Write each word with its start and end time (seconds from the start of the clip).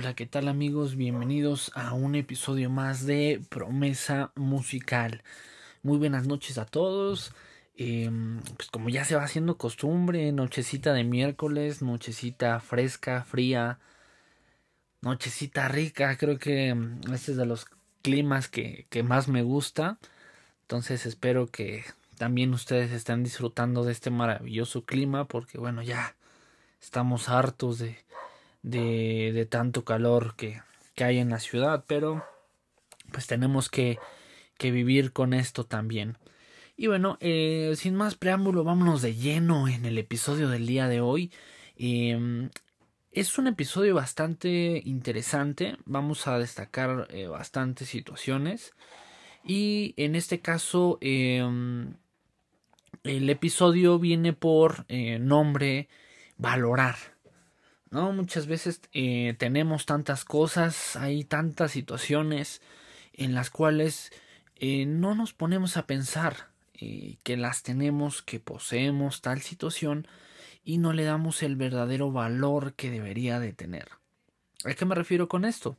Hola, 0.00 0.14
¿qué 0.14 0.26
tal 0.26 0.46
amigos? 0.46 0.94
Bienvenidos 0.94 1.72
a 1.74 1.92
un 1.92 2.14
episodio 2.14 2.70
más 2.70 3.04
de 3.04 3.42
Promesa 3.48 4.30
Musical. 4.36 5.24
Muy 5.82 5.98
buenas 5.98 6.28
noches 6.28 6.56
a 6.56 6.66
todos. 6.66 7.32
Em, 7.74 8.40
pues 8.56 8.70
como 8.70 8.90
ya 8.90 9.04
se 9.04 9.16
va 9.16 9.24
haciendo 9.24 9.58
costumbre, 9.58 10.30
nochecita 10.30 10.92
de 10.92 11.02
miércoles, 11.02 11.82
nochecita 11.82 12.60
fresca, 12.60 13.24
fría, 13.24 13.80
nochecita 15.00 15.66
rica, 15.66 16.16
creo 16.16 16.38
que 16.38 16.76
este 17.12 17.32
es 17.32 17.36
de 17.36 17.46
los 17.46 17.66
climas 18.00 18.46
que, 18.46 18.86
que 18.90 19.02
más 19.02 19.26
me 19.26 19.42
gusta. 19.42 19.98
Entonces 20.60 21.06
espero 21.06 21.48
que 21.48 21.84
también 22.18 22.54
ustedes 22.54 22.92
estén 22.92 23.24
disfrutando 23.24 23.82
de 23.82 23.90
este 23.90 24.10
maravilloso 24.10 24.84
clima 24.84 25.24
porque 25.26 25.58
bueno, 25.58 25.82
ya 25.82 26.14
estamos 26.80 27.28
hartos 27.28 27.80
de 27.80 27.98
de, 28.70 29.46
tanto 29.50 29.84
calor 29.84 30.34
que, 30.36 30.60
que, 30.94 31.04
hay 31.04 31.18
en 31.18 31.30
la 31.30 31.40
ciudad, 31.40 31.84
pero 31.86 32.24
pues 33.12 33.26
tenemos 33.26 33.68
que, 33.68 33.98
que 34.56 34.70
vivir 34.70 35.12
con 35.12 35.34
esto 35.34 35.64
también. 35.64 36.18
Y 36.76 36.86
bueno, 36.86 37.18
eh, 37.20 37.74
sin 37.76 37.94
más 37.94 38.14
preámbulo, 38.14 38.64
vámonos 38.64 39.02
de 39.02 39.14
lleno 39.14 39.68
en 39.68 39.84
el 39.84 39.98
episodio 39.98 40.48
del 40.48 40.66
día 40.66 40.88
de 40.88 41.00
hoy. 41.00 41.32
Eh, 41.76 42.48
es 43.12 43.38
un 43.38 43.46
episodio 43.46 43.94
bastante 43.94 44.82
interesante, 44.84 45.76
vamos 45.86 46.26
a 46.28 46.38
destacar 46.38 47.08
eh, 47.10 47.26
bastantes 47.26 47.88
situaciones 47.88 48.74
y 49.44 49.94
en 49.96 50.14
este 50.14 50.40
caso 50.40 50.98
em, 51.00 51.94
el 53.02 53.30
episodio 53.30 53.98
viene 53.98 54.34
por 54.34 54.84
eh, 54.88 55.18
nombre 55.18 55.88
valorar. 56.36 56.96
¿No? 57.90 58.12
Muchas 58.12 58.46
veces 58.46 58.80
eh, 58.92 59.34
tenemos 59.38 59.86
tantas 59.86 60.24
cosas, 60.24 60.96
hay 60.96 61.24
tantas 61.24 61.72
situaciones 61.72 62.60
en 63.12 63.34
las 63.34 63.50
cuales 63.50 64.12
eh, 64.56 64.86
no 64.86 65.14
nos 65.14 65.32
ponemos 65.32 65.76
a 65.76 65.86
pensar 65.86 66.50
eh, 66.74 67.16
que 67.22 67.36
las 67.36 67.62
tenemos, 67.62 68.22
que 68.22 68.40
poseemos 68.40 69.22
tal 69.22 69.40
situación 69.40 70.06
y 70.64 70.78
no 70.78 70.92
le 70.92 71.04
damos 71.04 71.42
el 71.42 71.56
verdadero 71.56 72.12
valor 72.12 72.74
que 72.74 72.90
debería 72.90 73.40
de 73.40 73.52
tener. 73.52 73.88
¿A 74.64 74.74
qué 74.74 74.84
me 74.84 74.94
refiero 74.94 75.28
con 75.28 75.44
esto? 75.44 75.76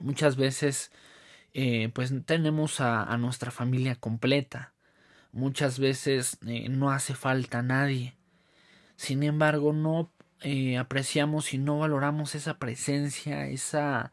Muchas 0.00 0.36
veces 0.36 0.90
pues 1.94 2.12
tenemos 2.26 2.82
a, 2.82 3.02
a, 3.02 3.16
nuestra 3.16 3.50
familia 3.50 3.94
completa. 3.94 4.74
Muchas 5.32 5.78
veces 5.78 6.36
no 6.42 6.90
hace 6.90 7.14
falta 7.14 7.62
nadie. 7.62 8.14
Sin 8.96 9.22
embargo, 9.22 9.72
no 9.72 10.12
eh, 10.42 10.76
apreciamos 10.78 11.54
y 11.54 11.58
no 11.58 11.78
valoramos 11.78 12.34
esa 12.34 12.58
presencia, 12.58 13.46
esa, 13.48 14.12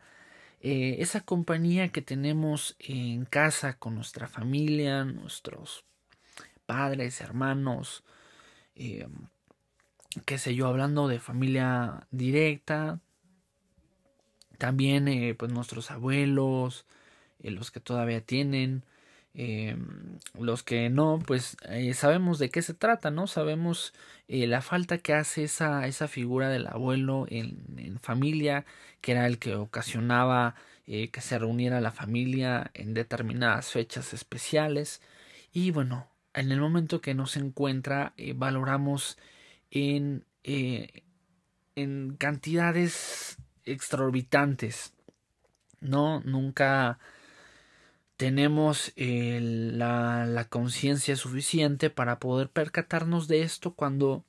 eh, 0.61 0.97
esa 0.99 1.21
compañía 1.21 1.89
que 1.89 2.01
tenemos 2.01 2.75
en 2.79 3.25
casa 3.25 3.77
con 3.77 3.95
nuestra 3.95 4.27
familia, 4.27 5.03
nuestros 5.05 5.85
padres, 6.65 7.21
hermanos, 7.21 8.03
eh, 8.75 9.07
qué 10.25 10.37
sé 10.37 10.55
yo, 10.55 10.67
hablando 10.67 11.07
de 11.07 11.19
familia 11.19 12.07
directa, 12.11 12.99
también 14.57 15.07
eh, 15.07 15.35
pues 15.35 15.51
nuestros 15.51 15.91
abuelos, 15.91 16.85
los 17.39 17.71
que 17.71 17.81
todavía 17.81 18.21
tienen, 18.21 18.85
eh, 19.35 19.75
los 20.39 20.61
que 20.63 20.89
no, 20.89 21.19
pues 21.25 21.57
eh, 21.69 21.93
sabemos 21.93 22.37
de 22.39 22.49
qué 22.49 22.61
se 22.61 22.73
trata, 22.73 23.09
¿no? 23.11 23.27
Sabemos 23.27 23.93
eh, 24.27 24.45
la 24.47 24.61
falta 24.61 24.99
que 24.99 25.13
hace 25.13 25.43
esa, 25.43 25.87
esa 25.87 26.07
figura 26.07 26.49
del 26.49 26.67
abuelo 26.67 27.25
en, 27.29 27.63
en 27.77 27.99
familia, 27.99 28.65
que 29.01 29.13
era 29.13 29.25
el 29.27 29.39
que 29.39 29.55
ocasionaba 29.55 30.55
que 30.85 31.21
se 31.21 31.39
reuniera 31.39 31.79
la 31.79 31.91
familia 31.91 32.69
en 32.73 32.93
determinadas 32.93 33.71
fechas 33.71 34.13
especiales. 34.13 35.01
Y 35.53 35.71
bueno, 35.71 36.09
en 36.33 36.51
el 36.51 36.59
momento 36.59 36.99
que 36.99 37.13
no 37.13 37.25
se 37.25 37.39
encuentra, 37.39 38.13
valoramos 38.35 39.17
en, 39.71 40.25
en 40.43 42.15
cantidades 42.17 43.37
exorbitantes. 43.63 44.93
No, 45.79 46.19
nunca 46.21 46.99
tenemos 48.23 48.93
la, 48.95 50.25
la 50.25 50.47
conciencia 50.47 51.17
suficiente 51.17 51.89
para 51.89 52.19
poder 52.19 52.49
percatarnos 52.49 53.27
de 53.27 53.41
esto 53.41 53.73
cuando, 53.73 54.23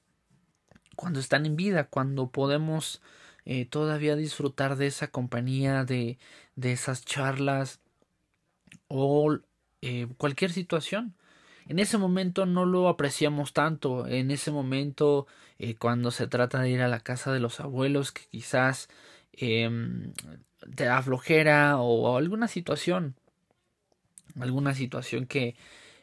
cuando 0.97 1.21
están 1.21 1.47
en 1.47 1.55
vida, 1.55 1.85
cuando 1.85 2.29
podemos 2.33 3.03
eh, 3.45 3.67
todavía 3.67 4.17
disfrutar 4.17 4.75
de 4.75 4.89
esa 4.89 5.13
compañía, 5.13 5.85
de, 5.85 6.19
de 6.57 6.73
esas 6.73 7.05
charlas 7.05 7.79
o 8.89 9.39
eh, 9.81 10.09
cualquier 10.17 10.51
situación. 10.51 11.15
En 11.69 11.79
ese 11.79 11.97
momento 11.97 12.47
no 12.47 12.67
lo 12.67 12.89
apreciamos 12.89 13.53
tanto, 13.53 14.09
en 14.09 14.33
ese 14.33 14.51
momento 14.51 15.29
eh, 15.61 15.77
cuando 15.77 16.11
se 16.11 16.27
trata 16.27 16.59
de 16.59 16.71
ir 16.71 16.83
a 16.83 16.89
la 16.89 16.99
casa 16.99 17.33
de 17.33 17.39
los 17.39 17.61
abuelos 17.61 18.11
que 18.11 18.23
quizás 18.29 18.89
eh, 19.35 19.71
te 20.75 20.83
da 20.83 21.01
flojera 21.01 21.79
o 21.79 22.17
alguna 22.17 22.49
situación 22.49 23.15
alguna 24.41 24.75
situación 24.75 25.27
que, 25.27 25.55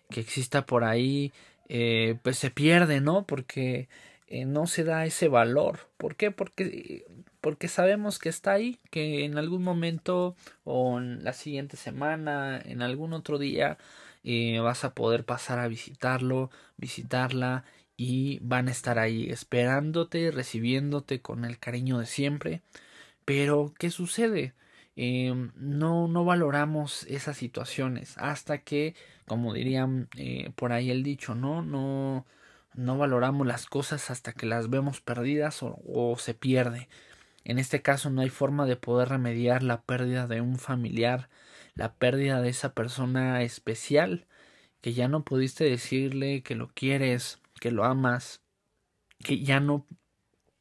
que 0.10 0.22
exista 0.22 0.66
por 0.66 0.84
ahí, 0.84 1.32
eh, 1.70 2.18
pues 2.24 2.38
se 2.38 2.52
pierde, 2.52 3.02
¿no? 3.02 3.26
Porque 3.26 3.88
eh, 4.28 4.46
no 4.46 4.68
se 4.68 4.84
da 4.84 5.06
ese 5.06 5.28
valor. 5.28 5.90
¿Por 5.98 6.16
qué? 6.16 6.32
Porque, 6.32 7.06
porque 7.42 7.68
sabemos 7.68 8.20
que 8.20 8.30
está 8.30 8.54
ahí, 8.54 8.80
que 8.92 9.26
en 9.26 9.38
algún 9.38 9.64
momento 9.64 10.36
o 10.64 11.00
en 11.00 11.24
la 11.24 11.34
siguiente 11.34 11.78
semana, 11.78 12.62
en 12.64 12.82
algún 12.82 13.14
otro 13.14 13.38
día, 13.38 13.78
eh, 14.24 14.60
vas 14.60 14.84
a 14.84 14.94
poder 14.94 15.26
pasar 15.26 15.60
a 15.60 15.68
visitarlo, 15.68 16.52
visitarla 16.78 17.66
y 17.98 18.40
van 18.42 18.68
a 18.68 18.72
estar 18.72 19.00
ahí 19.00 19.30
esperándote, 19.30 20.32
recibiéndote 20.32 21.22
con 21.22 21.46
el 21.46 21.60
cariño 21.60 22.00
de 22.00 22.06
siempre. 22.06 22.62
Pero, 23.26 23.74
¿qué 23.80 23.92
sucede? 23.92 24.54
Eh, 24.96 25.34
no, 25.56 26.08
no 26.08 26.26
valoramos 26.26 27.04
esas 27.04 27.38
situaciones 27.38 28.18
hasta 28.18 28.60
que, 28.60 28.96
como 29.28 29.54
dirían 29.54 30.10
eh, 30.18 30.52
por 30.56 30.74
ahí 30.74 30.92
el 30.92 31.04
dicho, 31.04 31.36
¿no? 31.36 31.62
No, 31.62 32.26
no 32.76 32.98
valoramos 32.98 33.48
las 33.48 33.66
cosas 33.66 34.12
hasta 34.12 34.34
que 34.34 34.46
las 34.46 34.70
vemos 34.70 35.02
perdidas 35.02 35.64
o, 35.64 35.80
o 35.86 36.18
se 36.18 36.34
pierde. 36.34 36.90
En 37.44 37.60
este 37.60 37.82
caso 37.82 38.10
no 38.10 38.22
hay 38.22 38.30
forma 38.30 38.66
de 38.66 38.76
poder 38.76 39.10
remediar 39.10 39.64
la 39.64 39.82
pérdida 39.82 40.28
de 40.28 40.42
un 40.42 40.60
familiar, 40.60 41.30
la 41.76 41.94
pérdida 41.96 42.42
de 42.42 42.50
esa 42.50 42.74
persona 42.74 43.42
especial 43.44 44.28
que 44.82 44.94
ya 44.94 45.08
no 45.08 45.24
pudiste 45.24 45.64
decirle 45.64 46.44
que 46.44 46.56
lo 46.56 46.70
quieres, 46.74 47.40
que 47.60 47.72
lo 47.72 47.86
amas, 47.86 48.42
que 49.24 49.44
ya 49.44 49.60
no 49.60 49.88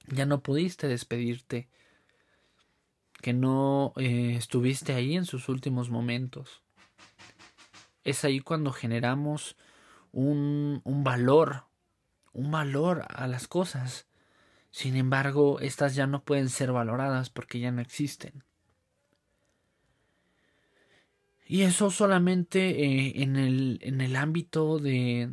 ya 0.08 0.26
no 0.26 0.42
pudiste 0.42 0.88
despedirte 0.88 1.68
que 3.20 3.32
no 3.32 3.92
eh, 3.96 4.34
estuviste 4.36 4.94
ahí 4.94 5.16
en 5.16 5.24
sus 5.24 5.48
últimos 5.48 5.90
momentos. 5.90 6.62
Es 8.04 8.24
ahí 8.24 8.40
cuando 8.40 8.72
generamos 8.72 9.56
un, 10.12 10.80
un 10.84 11.04
valor, 11.04 11.64
un 12.32 12.50
valor 12.50 13.04
a 13.08 13.26
las 13.26 13.46
cosas. 13.48 14.06
Sin 14.70 14.96
embargo, 14.96 15.60
estas 15.60 15.94
ya 15.94 16.06
no 16.06 16.22
pueden 16.22 16.48
ser 16.48 16.72
valoradas 16.72 17.30
porque 17.30 17.60
ya 17.60 17.70
no 17.72 17.80
existen. 17.80 18.44
Y 21.46 21.62
eso 21.62 21.90
solamente 21.90 22.84
eh, 22.84 23.22
en, 23.22 23.34
el, 23.34 23.80
en 23.82 24.00
el 24.00 24.14
ámbito 24.14 24.78
de, 24.78 25.30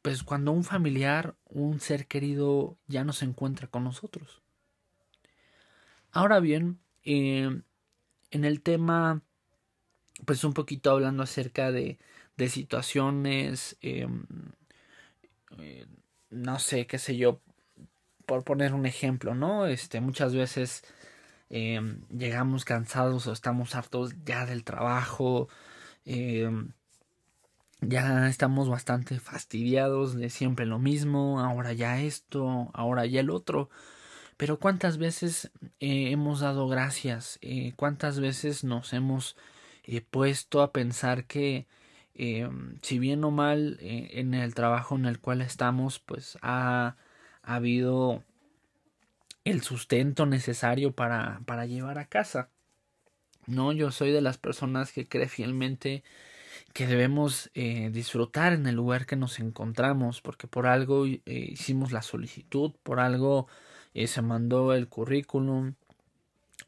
pues 0.00 0.22
cuando 0.22 0.52
un 0.52 0.64
familiar, 0.64 1.36
un 1.44 1.80
ser 1.80 2.06
querido 2.06 2.78
ya 2.86 3.04
no 3.04 3.12
se 3.12 3.26
encuentra 3.26 3.68
con 3.68 3.84
nosotros. 3.84 4.42
Ahora 6.12 6.40
bien, 6.40 6.78
eh, 7.04 7.62
en 8.30 8.44
el 8.44 8.62
tema, 8.62 9.22
pues 10.26 10.44
un 10.44 10.54
poquito 10.54 10.90
hablando 10.90 11.22
acerca 11.22 11.70
de, 11.72 11.98
de 12.36 12.48
situaciones, 12.48 13.76
eh, 13.80 14.08
eh, 15.58 15.86
no 16.30 16.58
sé, 16.58 16.86
qué 16.86 16.98
sé 16.98 17.16
yo, 17.16 17.40
por 18.26 18.44
poner 18.44 18.74
un 18.74 18.86
ejemplo, 18.86 19.34
¿no? 19.34 19.66
Este, 19.66 20.00
muchas 20.00 20.34
veces 20.34 20.82
eh, 21.50 21.80
llegamos 22.10 22.64
cansados 22.64 23.26
o 23.26 23.32
estamos 23.32 23.74
hartos 23.74 24.14
ya 24.24 24.46
del 24.46 24.64
trabajo, 24.64 25.48
ya 27.80 28.28
estamos 28.28 28.68
bastante 28.68 29.20
fastidiados 29.20 30.14
de 30.14 30.30
siempre 30.30 30.66
lo 30.66 30.78
mismo, 30.78 31.40
ahora 31.40 31.72
ya 31.72 32.00
esto, 32.00 32.70
ahora 32.74 33.06
ya 33.06 33.20
el 33.20 33.30
otro. 33.30 33.70
Pero 34.44 34.58
cuántas 34.58 34.98
veces 34.98 35.50
eh, 35.80 36.10
hemos 36.10 36.40
dado 36.40 36.68
gracias, 36.68 37.38
eh, 37.40 37.72
cuántas 37.76 38.20
veces 38.20 38.62
nos 38.62 38.92
hemos 38.92 39.38
eh, 39.84 40.02
puesto 40.02 40.60
a 40.60 40.70
pensar 40.70 41.24
que 41.24 41.66
si 42.82 42.98
bien 42.98 43.24
o 43.24 43.30
mal 43.30 43.78
en 43.80 44.34
el 44.34 44.54
trabajo 44.54 44.96
en 44.96 45.06
el 45.06 45.18
cual 45.18 45.40
estamos, 45.40 45.98
pues 45.98 46.36
ha, 46.42 46.96
ha 47.42 47.54
habido 47.54 48.22
el 49.44 49.62
sustento 49.62 50.26
necesario 50.26 50.92
para, 50.92 51.40
para 51.46 51.64
llevar 51.64 51.98
a 51.98 52.04
casa. 52.10 52.50
No, 53.46 53.72
yo 53.72 53.92
soy 53.92 54.12
de 54.12 54.20
las 54.20 54.36
personas 54.36 54.92
que 54.92 55.08
cree 55.08 55.26
fielmente 55.26 56.04
que 56.74 56.86
debemos 56.86 57.50
eh, 57.54 57.88
disfrutar 57.90 58.52
en 58.52 58.66
el 58.66 58.74
lugar 58.74 59.06
que 59.06 59.16
nos 59.16 59.40
encontramos, 59.40 60.20
porque 60.20 60.48
por 60.48 60.66
algo 60.66 61.06
hicimos 61.06 61.92
la 61.92 62.02
solicitud, 62.02 62.72
por 62.82 63.00
algo 63.00 63.48
eh, 63.94 64.06
se 64.06 64.22
mandó 64.22 64.74
el 64.74 64.88
currículum, 64.88 65.74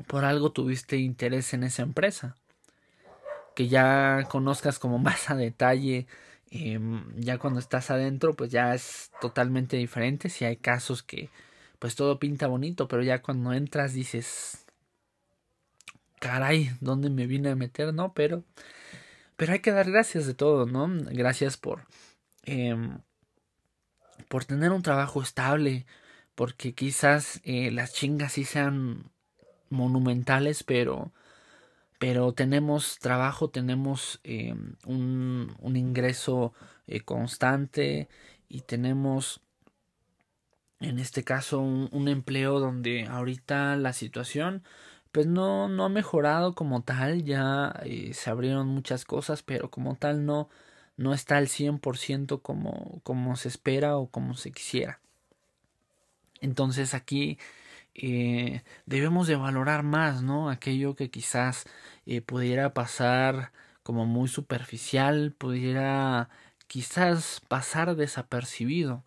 por 0.06 0.24
algo 0.24 0.52
tuviste 0.52 0.96
interés 0.98 1.52
en 1.54 1.64
esa 1.64 1.82
empresa. 1.82 2.36
Que 3.54 3.68
ya 3.68 4.26
conozcas 4.30 4.78
como 4.78 4.98
más 5.06 5.30
a 5.30 5.34
detalle, 5.36 6.06
em, 6.50 7.04
ya 7.16 7.38
cuando 7.38 7.60
estás 7.60 7.90
adentro, 7.90 8.34
pues 8.34 8.50
ya 8.50 8.74
es 8.74 9.10
totalmente 9.20 9.76
diferente. 9.76 10.28
Si 10.30 10.44
hay 10.44 10.56
casos 10.56 11.02
que 11.02 11.30
pues 11.78 11.94
todo 11.94 12.18
pinta 12.18 12.46
bonito, 12.46 12.88
pero 12.88 13.02
ya 13.02 13.22
cuando 13.22 13.52
entras 13.52 13.92
dices, 13.92 14.64
caray, 16.20 16.70
¿dónde 16.80 17.10
me 17.10 17.26
vine 17.26 17.50
a 17.50 17.56
meter? 17.56 17.92
No, 17.94 18.14
pero, 18.14 18.44
pero 19.36 19.52
hay 19.52 19.60
que 19.60 19.72
dar 19.72 19.90
gracias 19.90 20.26
de 20.26 20.34
todo, 20.34 20.66
¿no? 20.66 20.88
Gracias 21.12 21.56
por, 21.56 21.86
em, 22.44 23.00
por 24.28 24.44
tener 24.44 24.72
un 24.72 24.82
trabajo 24.82 25.22
estable, 25.22 25.86
porque 26.36 26.74
quizás 26.74 27.40
eh, 27.44 27.70
las 27.72 27.94
chingas 27.94 28.34
sí 28.34 28.44
sean 28.44 29.10
monumentales, 29.70 30.62
pero, 30.62 31.12
pero 31.98 32.32
tenemos 32.34 32.98
trabajo, 33.00 33.50
tenemos 33.50 34.20
em, 34.24 34.76
un, 34.86 35.56
un, 35.60 35.76
ingreso 35.76 36.52
eh, 36.86 37.00
constante 37.00 38.08
y 38.48 38.60
tenemos 38.62 39.40
en 40.80 40.98
este 40.98 41.24
caso 41.24 41.60
un, 41.60 41.88
un, 41.92 42.08
empleo 42.08 42.60
donde 42.60 43.06
ahorita 43.06 43.76
la 43.76 43.92
situación 43.94 44.62
pues 45.12 45.26
no, 45.26 45.68
no 45.68 45.86
ha 45.86 45.88
mejorado 45.88 46.54
como 46.54 46.82
tal, 46.82 47.24
ya 47.24 47.74
eh, 47.84 48.12
se 48.14 48.30
abrieron 48.30 48.68
muchas 48.68 49.06
cosas, 49.06 49.42
pero 49.42 49.70
como 49.70 49.96
tal 49.96 50.26
no, 50.26 50.50
no 50.98 51.14
está 51.14 51.38
al 51.38 51.48
100% 51.48 52.42
como, 52.42 53.00
como 53.04 53.36
se 53.36 53.48
espera 53.48 53.96
o 53.96 54.08
como 54.10 54.34
se 54.34 54.52
quisiera. 54.52 55.00
Entonces 56.40 56.94
aquí 56.94 57.38
eh, 57.94 58.62
debemos 58.86 59.26
de 59.26 59.36
valorar 59.36 59.82
más, 59.82 60.22
¿no? 60.22 60.50
Aquello 60.50 60.96
que 60.96 61.10
quizás 61.10 61.64
eh, 62.06 62.20
pudiera 62.20 62.74
pasar 62.74 63.52
como 63.82 64.06
muy 64.06 64.28
superficial, 64.28 65.32
pudiera 65.36 66.28
quizás 66.66 67.40
pasar 67.48 67.96
desapercibido. 67.96 69.04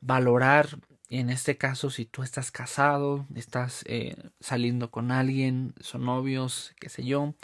Valorar 0.00 0.78
en 1.10 1.30
este 1.30 1.56
caso, 1.56 1.90
si 1.90 2.04
tú 2.04 2.22
estás 2.22 2.50
casado, 2.50 3.26
estás 3.34 3.82
eh, 3.86 4.16
saliendo 4.40 4.90
con 4.90 5.10
alguien, 5.10 5.74
son 5.80 6.04
novios, 6.04 6.74
qué 6.80 6.90
sé 6.90 7.04
yo, 7.04 7.34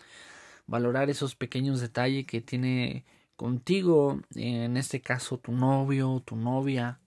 valorar 0.66 1.08
esos 1.10 1.34
pequeños 1.34 1.80
detalles 1.80 2.26
que 2.26 2.42
tiene 2.42 3.04
contigo, 3.36 4.20
en 4.34 4.76
este 4.76 5.00
caso 5.00 5.38
tu 5.38 5.52
novio, 5.52 6.22
tu 6.24 6.36
novia, 6.36 7.00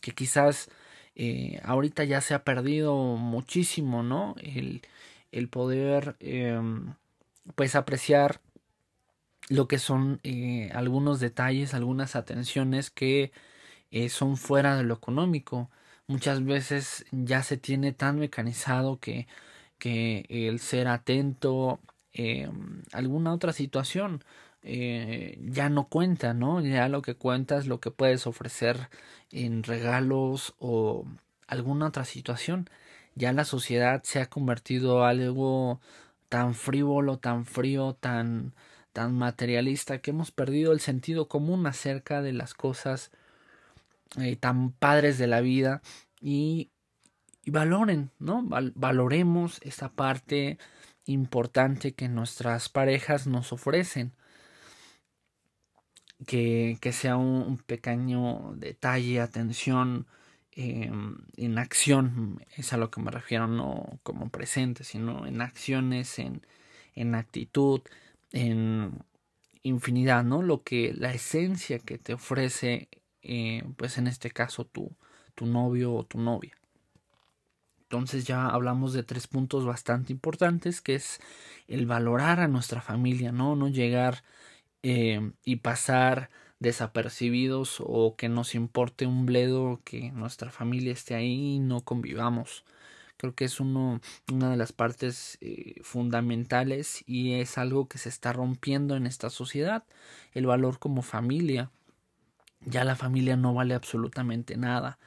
que 0.00 0.12
quizás 0.12 0.68
eh, 1.16 1.60
ahorita 1.64 2.04
ya 2.04 2.20
se 2.20 2.34
ha 2.34 2.44
perdido 2.44 2.96
muchísimo, 3.16 4.02
¿no? 4.02 4.34
El, 4.42 4.82
el 5.32 5.48
poder, 5.48 6.16
em, 6.20 6.94
pues, 7.56 7.74
apreciar 7.76 8.40
lo 9.48 9.68
que 9.68 9.78
son 9.78 10.20
eh, 10.22 10.70
algunos 10.74 11.20
detalles, 11.20 11.74
algunas 11.74 12.16
atenciones 12.16 12.90
que 12.90 13.32
son 14.10 14.36
fuera 14.36 14.76
de 14.76 14.84
lo 14.84 14.94
económico 14.94 15.70
muchas 16.08 16.44
veces 16.44 17.06
ya 17.12 17.42
se 17.42 17.56
tiene 17.56 17.92
tan 17.92 18.18
mecanizado 18.18 18.98
que, 19.00 19.28
que 19.78 20.26
el 20.30 20.60
ser 20.60 20.88
atento 20.88 21.80
eh, 22.14 22.48
alguna 22.92 23.32
otra 23.32 23.52
situación 23.52 24.24
eh, 24.62 25.38
ya 25.42 25.68
no 25.68 25.88
cuenta, 25.88 26.32
¿no? 26.32 26.60
Ya 26.60 26.88
lo 26.88 27.02
que 27.02 27.14
cuenta 27.14 27.58
es 27.58 27.66
lo 27.66 27.80
que 27.80 27.90
puedes 27.90 28.26
ofrecer 28.26 28.88
en 29.30 29.62
regalos 29.62 30.54
o 30.58 31.04
alguna 31.46 31.88
otra 31.88 32.04
situación. 32.04 32.70
Ya 33.14 33.32
la 33.32 33.44
sociedad 33.44 34.02
se 34.04 34.20
ha 34.20 34.26
convertido 34.26 34.98
en 35.02 35.20
algo 35.20 35.80
tan 36.28 36.54
frívolo, 36.54 37.18
tan 37.18 37.44
frío, 37.44 37.94
tan, 38.00 38.54
tan 38.92 39.14
materialista 39.14 39.98
que 39.98 40.12
hemos 40.12 40.30
perdido 40.30 40.72
el 40.72 40.80
sentido 40.80 41.28
común 41.28 41.66
acerca 41.66 42.22
de 42.22 42.32
las 42.32 42.54
cosas 42.54 43.10
eh, 44.18 44.36
tan 44.36 44.70
padres 44.72 45.18
de 45.18 45.26
la 45.26 45.40
vida 45.40 45.82
y, 46.20 46.70
valoren, 47.46 48.10
¿no? 48.18 48.42
valoremos 48.74 49.60
esa 49.62 49.90
parte 49.90 50.58
importante 51.06 51.94
que 51.94 52.08
nuestras 52.08 52.68
parejas 52.68 53.26
nos 53.26 53.52
ofrecen. 53.52 54.12
Que, 56.26 56.78
que 56.80 56.92
sea 56.92 57.16
un, 57.16 57.58
pequeño 57.58 58.54
detalle, 58.56 59.20
atención 59.20 60.06
em, 60.52 61.18
en 61.36 61.58
acción, 61.58 62.40
es 62.56 62.72
a 62.72 62.76
lo 62.78 62.90
que 62.90 63.00
me 63.00 63.10
refiero, 63.10 63.46
no 63.48 63.98
como 64.02 64.30
presente, 64.30 64.84
sino 64.84 65.26
en 65.26 65.42
acciones, 65.42 66.18
en, 66.18 66.46
en 66.94 67.14
actitud, 67.14 67.82
en 68.32 69.04
infinidad, 69.62 70.24
¿no? 70.24 70.42
Lo 70.42 70.62
que 70.62 70.94
la 70.94 71.12
esencia 71.12 71.78
que 71.80 71.98
te 71.98 72.14
ofrece 72.14 72.88
eh, 73.24 73.64
pues 73.76 73.96
en 73.98 74.06
este 74.06 74.30
caso 74.30 74.66
tu, 74.66 74.94
tu 75.34 75.46
novio 75.46 75.94
o 75.94 76.04
tu 76.04 76.18
novia. 76.18 76.56
Entonces 77.84 78.24
ya 78.24 78.46
hablamos 78.48 78.92
de 78.92 79.02
tres 79.02 79.26
puntos 79.26 79.64
bastante 79.66 80.12
importantes, 80.12 80.80
que 80.80 80.94
es 80.96 81.20
el 81.68 81.86
valorar 81.86 82.40
a 82.40 82.48
nuestra 82.48 82.80
familia, 82.82 83.32
no, 83.32 83.56
no 83.56 83.68
llegar 83.68 84.24
eh, 84.82 85.32
y 85.44 85.56
pasar 85.56 86.30
desapercibidos 86.60 87.78
o 87.80 88.16
que 88.16 88.28
nos 88.28 88.54
importe 88.54 89.06
un 89.06 89.26
bledo 89.26 89.80
que 89.84 90.12
nuestra 90.12 90.50
familia 90.50 90.92
esté 90.92 91.14
ahí 91.14 91.56
y 91.56 91.58
no 91.60 91.82
convivamos. 91.82 92.64
Creo 93.16 93.34
que 93.34 93.44
es 93.44 93.60
uno, 93.60 94.00
una 94.32 94.50
de 94.50 94.56
las 94.56 94.72
partes 94.72 95.38
eh, 95.40 95.76
fundamentales 95.82 97.04
y 97.06 97.34
es 97.34 97.58
algo 97.58 97.88
que 97.88 97.98
se 97.98 98.08
está 98.08 98.32
rompiendo 98.32 98.96
en 98.96 99.06
esta 99.06 99.30
sociedad, 99.30 99.84
el 100.32 100.46
valor 100.46 100.78
como 100.78 101.02
familia 101.02 101.70
ya 102.66 102.84
la 102.84 102.96
familia 102.96 103.36
no 103.36 103.54
vale 103.54 103.74
absolutamente 103.74 104.56
nada. 104.56 104.98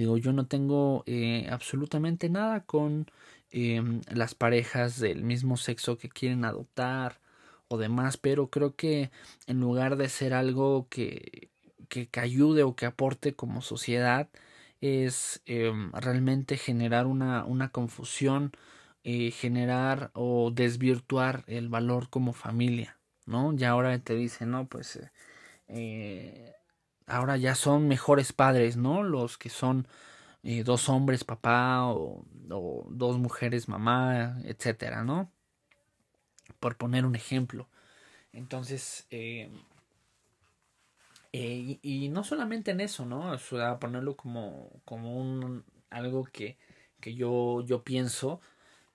Digo, 0.00 0.16
yo 0.16 0.32
no 0.32 0.46
tengo 0.46 1.04
eh, 1.06 1.46
absolutamente 1.50 2.30
nada 2.30 2.64
con 2.64 3.10
em, 3.50 4.00
las 4.08 4.34
parejas 4.34 4.98
del 4.98 5.22
mismo 5.24 5.58
sexo 5.58 5.98
que 5.98 6.08
quieren 6.08 6.46
adoptar 6.46 7.20
o 7.68 7.76
demás, 7.76 8.16
pero 8.16 8.48
creo 8.48 8.74
que 8.76 9.10
en 9.46 9.60
lugar 9.60 9.96
de 9.96 10.08
ser 10.08 10.32
algo 10.32 10.88
que, 10.88 11.50
que, 11.90 12.08
ayude 12.18 12.62
o 12.62 12.76
que 12.76 12.86
aporte 12.86 13.34
como 13.34 13.60
sociedad, 13.60 14.30
es 14.80 15.42
em, 15.44 15.92
realmente 15.92 16.56
generar 16.56 17.06
una, 17.06 17.44
una 17.44 17.70
confusión, 17.70 18.52
eh, 19.04 19.30
generar 19.32 20.10
o 20.14 20.50
desvirtuar 20.50 21.44
el 21.46 21.68
valor 21.68 22.08
como 22.10 22.32
familia, 22.32 22.98
¿no? 23.26 23.52
Y 23.52 23.64
ahora 23.64 23.98
te 23.98 24.14
dicen, 24.14 24.52
no, 24.52 24.66
pues 24.68 24.98
eh, 25.68 26.54
ahora 27.10 27.36
ya 27.36 27.54
son 27.54 27.88
mejores 27.88 28.32
padres, 28.32 28.76
¿no? 28.76 29.02
Los 29.02 29.36
que 29.36 29.50
son 29.50 29.86
eh, 30.42 30.64
dos 30.64 30.88
hombres 30.88 31.24
papá 31.24 31.86
o, 31.86 32.24
dos 32.88 33.18
mujeres 33.18 33.68
mamá, 33.68 34.40
etcétera, 34.44 35.04
¿no? 35.04 35.30
Por 36.60 36.76
poner 36.76 37.04
un 37.04 37.16
ejemplo. 37.16 37.68
Entonces, 38.32 39.06
eh, 39.10 39.50
eh, 41.32 41.78
y, 41.82 42.08
no 42.08 42.24
solamente 42.24 42.70
en 42.72 42.80
eso, 42.80 43.06
¿no? 43.06 43.32
O 43.32 43.78
ponerlo 43.78 44.16
como, 44.16 44.70
como 44.84 45.16
un 45.20 45.64
algo 45.90 46.24
que, 46.24 46.58
que 47.00 47.14
yo, 47.14 47.62
yo 47.64 47.84
pienso 47.84 48.40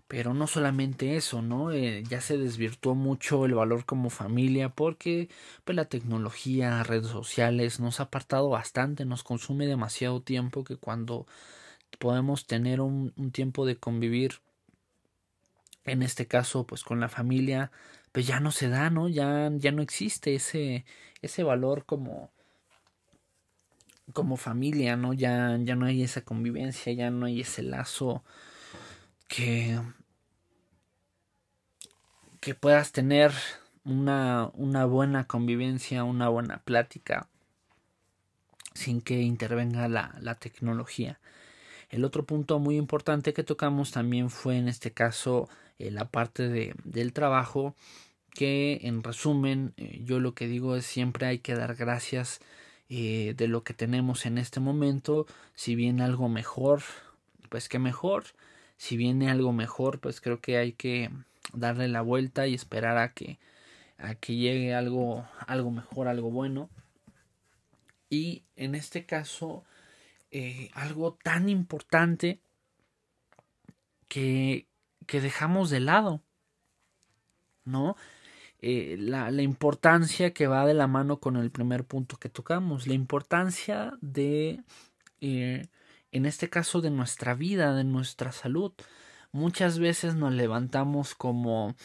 pero 0.07 0.33
no 0.33 0.47
solamente 0.47 1.15
eso, 1.15 1.41
¿no? 1.41 1.71
Eh, 1.71 2.03
ya 2.07 2.21
se 2.21 2.37
desvirtuó 2.37 2.95
mucho 2.95 3.45
el 3.45 3.55
valor 3.55 3.85
como 3.85 4.09
familia 4.09 4.69
porque 4.69 5.29
pues, 5.63 5.75
la 5.75 5.85
tecnología, 5.85 6.83
redes 6.83 7.07
sociales 7.07 7.79
nos 7.79 7.99
ha 7.99 8.03
apartado 8.03 8.49
bastante, 8.49 9.05
nos 9.05 9.23
consume 9.23 9.65
demasiado 9.67 10.21
tiempo 10.21 10.63
que 10.63 10.77
cuando 10.77 11.25
podemos 11.99 12.47
tener 12.47 12.81
un, 12.81 13.13
un 13.17 13.31
tiempo 13.31 13.65
de 13.65 13.77
convivir, 13.77 14.41
en 15.85 16.01
este 16.03 16.27
caso 16.27 16.65
pues 16.65 16.83
con 16.83 16.99
la 16.99 17.09
familia, 17.09 17.71
pues 18.11 18.27
ya 18.27 18.39
no 18.39 18.51
se 18.51 18.69
da, 18.69 18.89
¿no? 18.89 19.07
Ya, 19.09 19.49
ya 19.55 19.71
no 19.71 19.81
existe 19.81 20.35
ese, 20.35 20.85
ese 21.21 21.43
valor 21.43 21.85
como 21.85 22.31
como 24.13 24.37
familia, 24.37 24.95
¿no? 24.97 25.13
Ya, 25.13 25.57
ya 25.61 25.75
no 25.75 25.85
hay 25.85 26.03
esa 26.03 26.21
convivencia, 26.21 26.93
ya 26.93 27.09
no 27.09 27.25
hay 27.25 27.41
ese 27.41 27.63
lazo 27.63 28.23
que, 29.27 29.79
que 32.39 32.55
puedas 32.55 32.91
tener 32.91 33.31
una, 33.83 34.49
una 34.53 34.85
buena 34.85 35.25
convivencia, 35.25 36.03
una 36.03 36.29
buena 36.29 36.57
plática 36.59 37.27
sin 38.73 39.01
que 39.01 39.21
intervenga 39.21 39.87
la, 39.87 40.15
la 40.19 40.35
tecnología. 40.35 41.19
El 41.89 42.03
otro 42.03 42.25
punto 42.25 42.59
muy 42.59 42.77
importante 42.77 43.33
que 43.33 43.43
tocamos 43.43 43.91
también 43.91 44.29
fue 44.29 44.57
en 44.57 44.67
este 44.67 44.91
caso 44.91 45.47
eh, 45.79 45.91
la 45.91 46.05
parte 46.05 46.49
de, 46.49 46.75
del 46.83 47.13
trabajo 47.13 47.75
que 48.33 48.79
en 48.83 49.01
resumen 49.01 49.73
eh, 49.77 50.01
yo 50.03 50.19
lo 50.19 50.33
que 50.33 50.47
digo 50.47 50.75
es 50.75 50.85
siempre 50.85 51.25
hay 51.25 51.39
que 51.39 51.55
dar 51.55 51.75
gracias 51.75 52.39
eh, 52.89 53.33
de 53.37 53.47
lo 53.47 53.63
que 53.63 53.73
tenemos 53.73 54.25
en 54.25 54.37
este 54.37 54.59
momento 54.59 55.25
si 55.53 55.75
viene 55.75 56.03
algo 56.03 56.27
mejor 56.27 56.81
pues 57.49 57.69
que 57.69 57.79
mejor 57.79 58.25
si 58.77 58.97
viene 58.97 59.29
algo 59.29 59.53
mejor 59.53 59.99
pues 59.99 60.21
creo 60.21 60.41
que 60.41 60.57
hay 60.57 60.73
que 60.73 61.09
darle 61.53 61.87
la 61.87 62.01
vuelta 62.01 62.47
y 62.47 62.53
esperar 62.53 62.97
a 62.97 63.13
que 63.13 63.39
a 63.97 64.15
que 64.15 64.35
llegue 64.35 64.73
algo 64.73 65.25
algo 65.47 65.71
mejor 65.71 66.07
algo 66.07 66.31
bueno 66.31 66.69
y 68.09 68.43
en 68.55 68.75
este 68.75 69.05
caso 69.05 69.63
eh, 70.31 70.69
algo 70.73 71.17
tan 71.23 71.47
importante 71.49 72.41
que, 74.07 74.67
que 75.07 75.21
dejamos 75.21 75.69
de 75.69 75.79
lado, 75.79 76.21
¿no? 77.63 77.95
Eh, 78.59 78.97
la, 78.99 79.31
la, 79.31 79.41
importancia 79.43 80.33
que 80.33 80.47
va 80.47 80.65
de 80.65 80.73
la 80.73 80.87
mano 80.87 81.19
con 81.19 81.35
el 81.35 81.51
primer 81.51 81.85
punto 81.85 82.17
que 82.17 82.29
tocamos, 82.29 82.87
la 82.87 82.95
importancia 82.95 83.93
de, 84.01 84.61
eh, 85.21 85.67
en 86.15 86.25
este 86.25 86.49
caso, 86.49 86.79
de 86.79 86.91
nuestra 86.91 87.33
vida, 87.35 87.75
de 87.75 87.83
nuestra 87.83 88.31
salud. 88.31 88.71
Muchas 89.33 89.79
veces 89.79 90.15
nos 90.15 90.33
levantamos 90.33 91.13
como, 91.13 91.75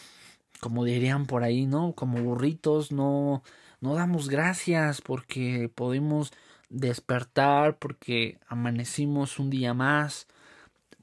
como 0.61 0.85
dirían 0.85 1.27
por 1.27 1.43
ahí, 1.43 1.67
¿no? 1.67 1.95
Como 1.95 2.23
burritos, 2.23 2.93
no, 2.93 3.43
no 3.81 3.95
damos 3.95 4.29
gracias 4.29 5.01
porque 5.03 5.69
podemos 5.75 6.33
despertar, 6.69 7.77
porque 7.79 8.39
amanecimos 8.47 9.41
un 9.41 9.51
día 9.51 9.75
más, 9.75 10.29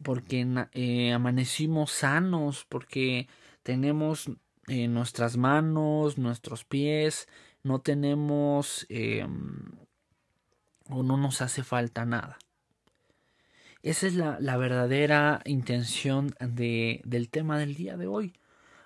porque 0.01 0.47
eh, 0.71 1.11
amanecimos 1.11 1.91
sanos, 1.91 2.65
porque 2.69 3.27
tenemos 3.61 4.31
eh, 4.69 4.87
nuestras 4.87 5.35
manos, 5.35 6.17
nuestros 6.17 6.63
pies, 6.63 7.27
no 7.61 7.81
tenemos 7.81 8.85
eh, 8.87 9.27
o 10.89 11.03
no 11.03 11.17
nos 11.17 11.41
hace 11.41 11.63
falta 11.63 12.05
nada. 12.05 12.37
Esa 13.87 14.07
es 14.07 14.15
la, 14.15 14.37
la 14.41 14.57
verdadera 14.57 15.39
intención 15.45 16.35
de, 16.41 16.99
del 17.05 17.29
tema 17.29 17.57
del 17.57 17.73
día 17.73 17.95
de 17.95 18.05
hoy 18.05 18.33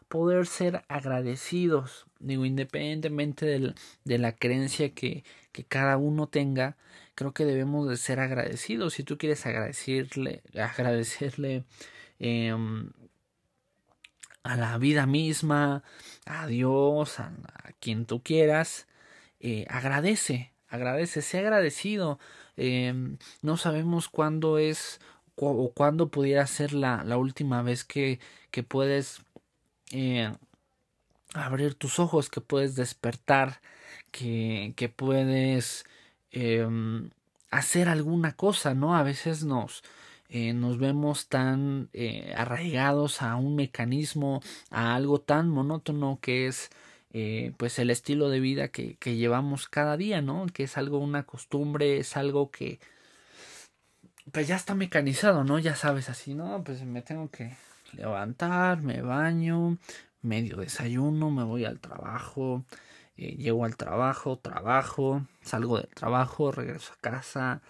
poder 0.10 0.46
ser 0.46 0.84
agradecidos, 0.90 2.06
digo, 2.20 2.46
independientemente 2.46 3.48
del, 3.48 3.74
de 4.04 4.20
la 4.20 4.36
creencia 4.36 4.94
que, 4.94 5.24
que, 5.54 5.64
cada 5.64 5.98
uno 5.98 6.28
tenga, 6.28 6.78
creo 7.16 7.34
que 7.34 7.46
debemos 7.46 7.90
de 7.90 7.98
ser 7.98 8.20
agradecidos. 8.20 8.94
Si 8.94 9.04
tú 9.04 9.18
quieres 9.18 9.44
agradecerle, 9.48 10.44
agradecerle 10.54 11.64
eh, 12.20 12.54
a 14.44 14.56
la 14.56 14.78
vida 14.78 15.08
misma, 15.08 15.84
a 16.28 16.46
Dios, 16.46 17.20
a, 17.20 17.34
a 17.56 17.72
quien 17.80 18.06
tú 18.06 18.22
quieras, 18.22 18.88
eh, 19.40 19.66
agradece, 19.68 20.52
agradece, 20.72 21.22
sé 21.22 21.40
agradecido. 21.40 22.20
Eh, 22.58 22.94
no 23.42 23.58
sabemos 23.58 24.10
cuándo 24.10 24.58
es 24.58 25.00
o 25.36 25.72
cuándo 25.74 26.10
pudiera 26.10 26.46
ser 26.48 26.74
la, 26.74 27.04
la 27.04 27.18
última 27.18 27.62
vez 27.64 27.84
que, 27.84 28.20
que 28.52 28.64
puedes 28.64 29.22
eh, 29.92 30.32
abrir 31.34 31.76
tus 31.76 32.00
ojos, 32.00 32.30
que 32.30 32.42
puedes 32.42 32.76
despertar, 32.76 33.62
que, 34.12 34.74
que 34.76 34.90
puedes 34.90 35.86
eh, 36.32 36.68
hacer 37.52 37.90
alguna 37.90 38.36
cosa, 38.36 38.74
¿no? 38.74 38.96
A 38.96 39.04
veces 39.04 39.44
nos, 39.44 39.84
eh, 40.30 40.54
nos 40.54 40.78
vemos 40.78 41.28
tan 41.28 41.90
eh, 41.94 42.34
arraigados 42.38 43.22
a 43.22 43.36
un 43.36 43.56
mecanismo, 43.56 44.42
a 44.70 44.96
algo 44.96 45.20
tan 45.22 45.50
monótono 45.50 46.20
que 46.22 46.48
es 46.48 46.70
eh, 47.14 47.54
pues 47.58 47.80
el 47.80 47.90
estilo 47.90 48.30
de 48.30 48.40
vida 48.40 48.70
que, 48.70 48.96
que 48.98 49.16
llevamos 49.16 49.68
cada 49.68 49.98
día, 49.98 50.22
¿no? 50.22 50.46
Que 50.54 50.64
es 50.64 50.78
algo, 50.78 51.00
una 51.00 51.24
costumbre, 51.24 51.98
es 51.98 52.18
algo 52.18 52.52
que 52.52 52.80
pues 54.32 54.48
ya 54.48 54.56
está 54.56 54.76
mecanizado, 54.76 55.44
¿no? 55.44 55.60
Ya 55.60 55.76
sabes 55.76 56.10
así, 56.10 56.34
¿no? 56.34 56.64
Pues 56.64 56.84
me 56.84 57.02
tengo 57.02 57.30
que 57.30 57.56
levantar, 57.94 58.82
me 58.82 59.02
baño, 59.02 59.78
medio 60.22 60.58
desayuno, 60.58 61.32
me 61.32 61.44
voy 61.44 61.66
al 61.66 61.80
trabajo, 61.80 62.64
eh, 63.18 63.36
llego 63.38 63.66
al 63.66 63.76
trabajo, 63.76 64.38
trabajo, 64.38 65.26
salgo 65.42 65.78
del 65.80 65.90
trabajo, 65.90 66.52
regreso 66.52 66.94
a 66.94 67.02
casa, 67.02 67.62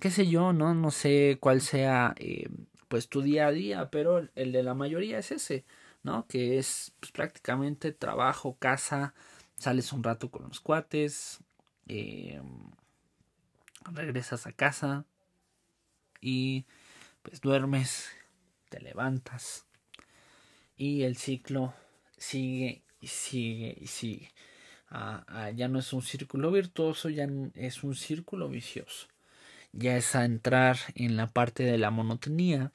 qué 0.00 0.10
sé 0.10 0.26
yo, 0.26 0.52
no, 0.52 0.74
no 0.74 0.90
sé 0.90 1.38
cuál 1.40 1.60
sea 1.60 2.14
eh, 2.18 2.48
pues 2.88 3.08
tu 3.08 3.22
día 3.22 3.46
a 3.48 3.52
día, 3.52 3.90
pero 3.90 4.28
el 4.34 4.52
de 4.52 4.62
la 4.62 4.74
mayoría 4.74 5.18
es 5.18 5.32
ese, 5.32 5.64
¿no? 6.04 6.26
Que 6.28 6.58
es 6.58 6.92
pues, 7.00 7.10
prácticamente 7.10 7.90
trabajo, 7.90 8.56
casa, 8.58 9.14
sales 9.56 9.92
un 9.92 10.04
rato 10.04 10.30
con 10.30 10.44
los 10.44 10.60
cuates, 10.60 11.40
eh, 11.88 12.40
regresas 13.92 14.46
a 14.46 14.52
casa 14.52 15.04
y 16.20 16.64
pues 17.22 17.40
duermes 17.40 18.08
te 18.68 18.80
levantas 18.80 19.66
y 20.76 21.02
el 21.02 21.16
ciclo 21.16 21.74
sigue 22.16 22.82
y 23.00 23.06
sigue 23.08 23.76
y 23.80 23.86
sigue. 23.86 24.32
Ah, 24.90 25.24
ah, 25.28 25.50
ya 25.50 25.68
no 25.68 25.78
es 25.78 25.92
un 25.92 26.02
círculo 26.02 26.50
virtuoso, 26.50 27.08
ya 27.08 27.28
es 27.54 27.82
un 27.82 27.94
círculo 27.94 28.48
vicioso. 28.48 29.08
Ya 29.72 29.96
es 29.96 30.14
a 30.14 30.24
entrar 30.24 30.78
en 30.94 31.16
la 31.16 31.26
parte 31.26 31.64
de 31.64 31.78
la 31.78 31.90
monotonía. 31.90 32.72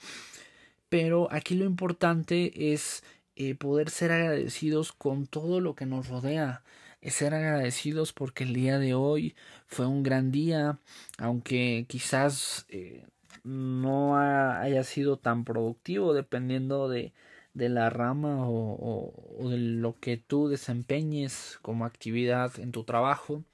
Pero 0.89 1.31
aquí 1.31 1.55
lo 1.55 1.65
importante 1.65 2.73
es 2.73 3.03
eh, 3.39 3.55
poder 3.55 3.89
ser 3.89 4.11
agradecidos 4.11 4.91
con 4.91 5.25
todo 5.25 5.61
lo 5.61 5.73
que 5.75 5.85
nos 5.85 6.09
rodea. 6.09 6.63
Es 7.01 7.15
ser 7.15 7.33
agradecidos 7.33 8.13
porque 8.13 8.43
el 8.43 8.53
día 8.53 8.79
de 8.79 8.93
hoy 8.93 9.35
fue 9.67 9.87
un 9.87 10.03
gran 10.03 10.31
día, 10.31 10.79
aunque 11.17 11.85
quizás 11.87 12.65
eh, 12.69 13.05
no 13.45 14.17
haya 14.19 14.83
sido 14.83 15.17
tan 15.17 15.45
productivo 15.45 16.13
dependiendo 16.13 16.89
de, 16.89 17.13
de 17.53 17.69
la 17.69 17.89
rama 17.89 18.47
o, 18.49 19.13
o, 19.39 19.49
de 19.49 19.57
lo 19.57 19.97
que 19.99 20.17
tú 20.17 20.49
desempeñes 20.49 21.59
como 21.61 21.85
actividad 21.85 22.59
en 22.59 22.73
tu 22.73 22.83
trabajo. 22.83 23.45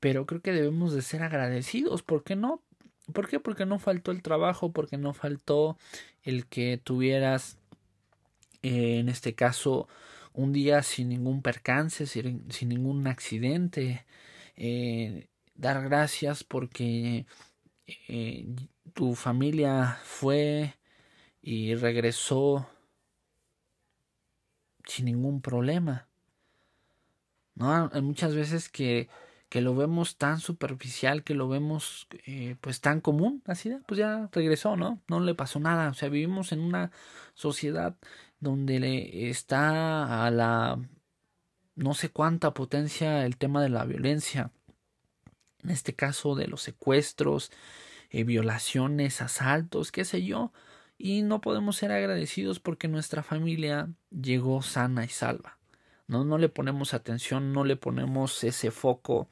Pero 0.00 0.26
creo 0.26 0.40
que 0.42 0.52
debemos 0.52 0.94
de 0.94 1.02
ser 1.02 1.22
agradecidos, 1.22 2.02
¿por 2.02 2.24
qué 2.24 2.36
no? 2.36 2.62
¿Por 3.12 3.28
qué? 3.28 3.40
Porque 3.40 3.66
no 3.66 3.78
faltó 3.78 4.12
el 4.12 4.22
trabajo, 4.22 4.72
porque 4.72 4.96
no 4.96 5.12
faltó 5.12 5.76
el 6.22 6.46
que 6.46 6.80
tuvieras, 6.82 7.58
eh, 8.64 8.98
en 8.98 9.10
este 9.10 9.34
caso, 9.34 9.88
un 10.32 10.54
día 10.54 10.82
sin 10.82 11.10
ningún 11.10 11.42
percance, 11.42 12.06
sin, 12.06 12.50
sin 12.50 12.70
ningún 12.70 13.06
accidente. 13.06 14.06
Eh, 14.56 15.28
dar 15.54 15.82
gracias 15.84 16.44
porque 16.44 17.26
eh, 18.08 18.46
tu 18.94 19.14
familia 19.14 19.98
fue 20.04 20.76
y 21.42 21.74
regresó 21.74 22.66
sin 24.86 25.04
ningún 25.06 25.42
problema. 25.42 26.08
¿No? 27.54 27.90
Hay 27.92 28.00
muchas 28.00 28.34
veces 28.34 28.70
que, 28.70 29.10
que 29.50 29.60
lo 29.60 29.76
vemos 29.76 30.16
tan 30.16 30.40
superficial, 30.40 31.22
que 31.22 31.34
lo 31.34 31.48
vemos 31.48 32.08
pues 32.62 32.80
tan 32.80 33.02
común, 33.02 33.42
así 33.46 33.70
pues 33.86 33.98
ya 33.98 34.28
regresó, 34.32 34.74
¿no? 34.76 35.02
No 35.06 35.20
le 35.20 35.34
pasó 35.34 35.60
nada. 35.60 35.90
O 35.90 35.94
sea, 35.94 36.08
vivimos 36.08 36.52
en 36.52 36.60
una 36.60 36.90
sociedad 37.34 37.96
donde 38.40 38.80
le 38.80 39.30
está 39.30 40.24
a 40.26 40.30
la 40.30 40.78
no 41.76 41.94
sé 41.94 42.10
cuánta 42.10 42.54
potencia 42.54 43.26
el 43.26 43.36
tema 43.36 43.62
de 43.62 43.68
la 43.68 43.84
violencia. 43.84 44.52
En 45.62 45.70
este 45.70 45.94
caso 45.94 46.34
de 46.34 46.46
los 46.46 46.62
secuestros, 46.62 47.50
eh, 48.10 48.24
violaciones, 48.24 49.20
asaltos, 49.20 49.90
qué 49.90 50.04
sé 50.04 50.24
yo, 50.24 50.52
y 50.98 51.22
no 51.22 51.40
podemos 51.40 51.76
ser 51.76 51.90
agradecidos 51.90 52.60
porque 52.60 52.86
nuestra 52.86 53.22
familia 53.22 53.88
llegó 54.10 54.62
sana 54.62 55.04
y 55.04 55.08
salva. 55.08 55.58
No, 56.06 56.24
no 56.24 56.38
le 56.38 56.48
ponemos 56.48 56.94
atención, 56.94 57.52
no 57.52 57.64
le 57.64 57.76
ponemos 57.76 58.44
ese 58.44 58.70
foco, 58.70 59.28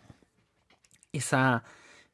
esa 1.13 1.65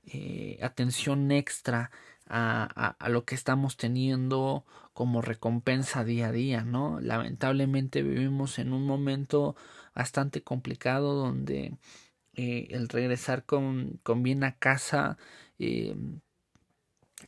eh, 0.04 0.58
atención 0.62 1.30
extra 1.30 1.90
a, 2.26 2.68
a, 2.74 2.88
a, 2.98 3.08
lo 3.08 3.24
que 3.24 3.34
estamos 3.34 3.76
teniendo 3.76 4.66
como 4.98 5.22
recompensa 5.22 6.02
día 6.02 6.26
a 6.26 6.32
día, 6.32 6.64
¿no? 6.64 6.98
Lamentablemente 7.00 8.02
vivimos 8.02 8.58
en 8.58 8.72
un 8.72 8.84
momento 8.84 9.54
bastante 9.94 10.42
complicado 10.42 11.14
donde 11.14 11.78
eh, 12.34 12.66
el 12.70 12.88
regresar 12.88 13.44
con, 13.44 14.00
con 14.02 14.24
bien 14.24 14.42
a 14.42 14.56
casa 14.58 15.16
eh, 15.60 15.94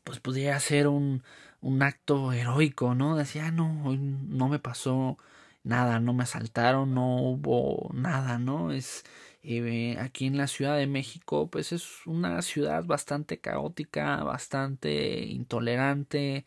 pues 0.03 0.19
pudiera 0.19 0.59
ser 0.59 0.89
un, 0.89 1.23
un 1.61 1.83
acto 1.85 2.33
heroico, 2.33 2.97
¿no? 2.97 3.17
Decía, 3.17 3.47
ah, 3.47 3.53
no, 3.53 3.85
hoy 3.85 3.99
no 3.99 4.49
me 4.49 4.59
pasó 4.59 5.17
nada, 5.63 6.01
no 6.01 6.13
me 6.13 6.25
asaltaron, 6.25 6.93
no 6.93 7.19
hubo 7.23 7.89
nada, 7.95 8.41
¿no? 8.41 8.73
Es 8.73 9.05
eh, 9.43 9.97
aquí 9.99 10.27
en 10.27 10.37
la 10.37 10.47
Ciudad 10.47 10.77
de 10.77 10.87
México, 10.87 11.49
pues 11.51 11.73
es 11.73 12.07
una 12.07 12.43
ciudad 12.43 12.85
bastante 12.85 13.41
caótica, 13.41 14.23
bastante 14.23 15.25
intolerante, 15.27 16.45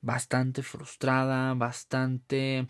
bastante 0.00 0.62
frustrada, 0.62 1.54
bastante 1.54 2.66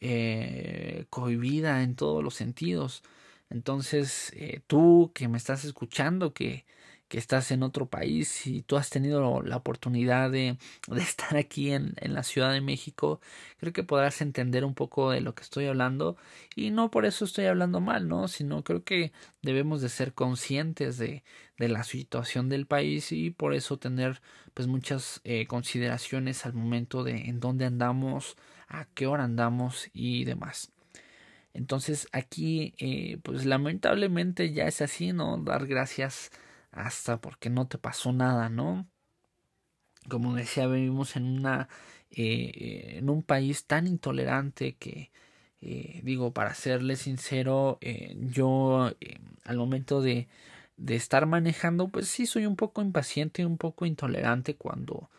eh, 0.00 1.06
cohibida 1.10 1.82
en 1.82 1.96
todos 1.96 2.22
los 2.22 2.34
sentidos. 2.34 3.02
Entonces, 3.50 4.32
eh, 4.36 4.62
tú 4.66 5.12
que 5.14 5.28
me 5.28 5.38
estás 5.38 5.64
escuchando, 5.64 6.32
que 6.34 6.66
que 7.08 7.18
estás 7.18 7.50
en 7.50 7.62
otro 7.62 7.86
país 7.86 8.46
y 8.46 8.62
tú 8.62 8.76
has 8.76 8.90
tenido 8.90 9.42
la 9.42 9.56
oportunidad 9.56 10.30
de, 10.30 10.58
de 10.88 11.02
estar 11.02 11.36
aquí 11.36 11.72
en, 11.72 11.94
en, 11.98 12.14
la 12.14 12.22
Ciudad 12.22 12.52
de 12.52 12.60
México, 12.60 13.20
creo 13.58 13.72
que 13.72 13.84
podrás 13.84 14.20
entender 14.20 14.64
un 14.64 14.74
poco 14.74 15.10
de 15.10 15.20
lo 15.20 15.34
que 15.34 15.42
estoy 15.42 15.66
hablando 15.66 16.16
y 16.54 16.70
no 16.70 16.90
por 16.90 17.06
eso 17.06 17.24
estoy 17.24 17.46
hablando 17.46 17.80
mal, 17.80 18.08
¿no? 18.08 18.28
Sino 18.28 18.64
creo 18.64 18.82
que 18.84 19.12
debemos 19.42 19.80
de 19.80 19.88
ser 19.88 20.14
conscientes 20.14 20.98
de, 20.98 21.22
de 21.58 21.68
la 21.68 21.84
situación 21.84 22.48
del 22.48 22.66
país 22.66 23.12
y 23.12 23.30
por 23.30 23.54
eso 23.54 23.78
tener 23.78 24.20
pues 24.54 24.68
muchas 24.68 25.20
eh, 25.24 25.46
consideraciones 25.46 26.46
al 26.46 26.54
momento 26.54 27.04
de 27.04 27.28
en 27.28 27.40
dónde 27.40 27.66
andamos, 27.66 28.36
a 28.68 28.86
qué 28.94 29.06
hora 29.06 29.24
andamos 29.24 29.88
y 29.92 30.24
demás. 30.24 30.72
Entonces 31.54 32.08
aquí 32.12 32.74
eh, 32.78 33.18
pues 33.22 33.46
lamentablemente 33.46 34.52
ya 34.52 34.66
es 34.66 34.82
así, 34.82 35.12
¿no? 35.12 35.38
Dar 35.38 35.66
gracias 35.66 36.30
hasta 36.76 37.20
porque 37.20 37.50
no 37.50 37.66
te 37.68 37.78
pasó 37.78 38.12
nada, 38.12 38.48
¿no? 38.48 38.88
Como 40.08 40.34
decía, 40.34 40.66
vivimos 40.68 41.16
en 41.16 41.24
una 41.24 41.68
eh, 42.10 42.96
en 42.98 43.10
un 43.10 43.22
país 43.22 43.66
tan 43.66 43.86
intolerante 43.86 44.76
que 44.76 45.10
eh, 45.60 46.00
digo, 46.04 46.32
para 46.32 46.54
serle 46.54 46.96
sincero, 46.96 47.78
eh, 47.80 48.14
yo 48.20 48.92
al 49.44 49.56
momento 49.56 50.00
de, 50.02 50.28
de 50.76 50.96
estar 50.96 51.26
manejando, 51.26 51.88
pues 51.88 52.08
sí 52.08 52.26
soy 52.26 52.46
un 52.46 52.56
poco 52.56 52.82
impaciente, 52.82 53.46
un 53.46 53.58
poco 53.58 53.86
intolerante 53.86 54.56
cuando 54.56 55.10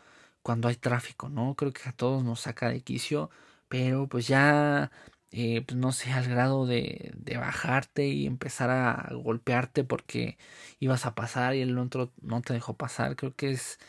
cuando 0.44 0.70
hay 0.70 0.76
tráfico, 0.78 1.30
¿no? 1.30 1.56
Creo 1.56 1.74
que 1.74 1.90
a 1.90 1.94
todos 1.94 2.24
nos 2.24 2.42
saca 2.42 2.70
de 2.70 2.82
quicio, 2.82 3.30
pero 3.70 4.08
pues 4.08 4.28
ya 4.28 4.92
eh, 5.32 5.62
pues 5.66 5.78
no 5.78 5.92
sé, 5.92 6.12
al 6.12 6.28
grado 6.28 6.66
de, 6.66 7.14
de, 7.18 7.38
bajarte 7.38 8.08
y 8.08 8.26
empezar 8.26 8.70
a 8.70 9.10
golpearte 9.14 9.84
porque 9.84 10.38
ibas 10.80 11.06
a 11.06 11.16
pasar 11.16 11.56
y 11.56 11.62
el 11.62 11.78
otro 11.78 12.14
no 12.22 12.42
te 12.42 12.54
dejó 12.54 12.76
pasar, 12.78 13.16
creo 13.16 13.36
que 13.36 13.52
es 13.52 13.80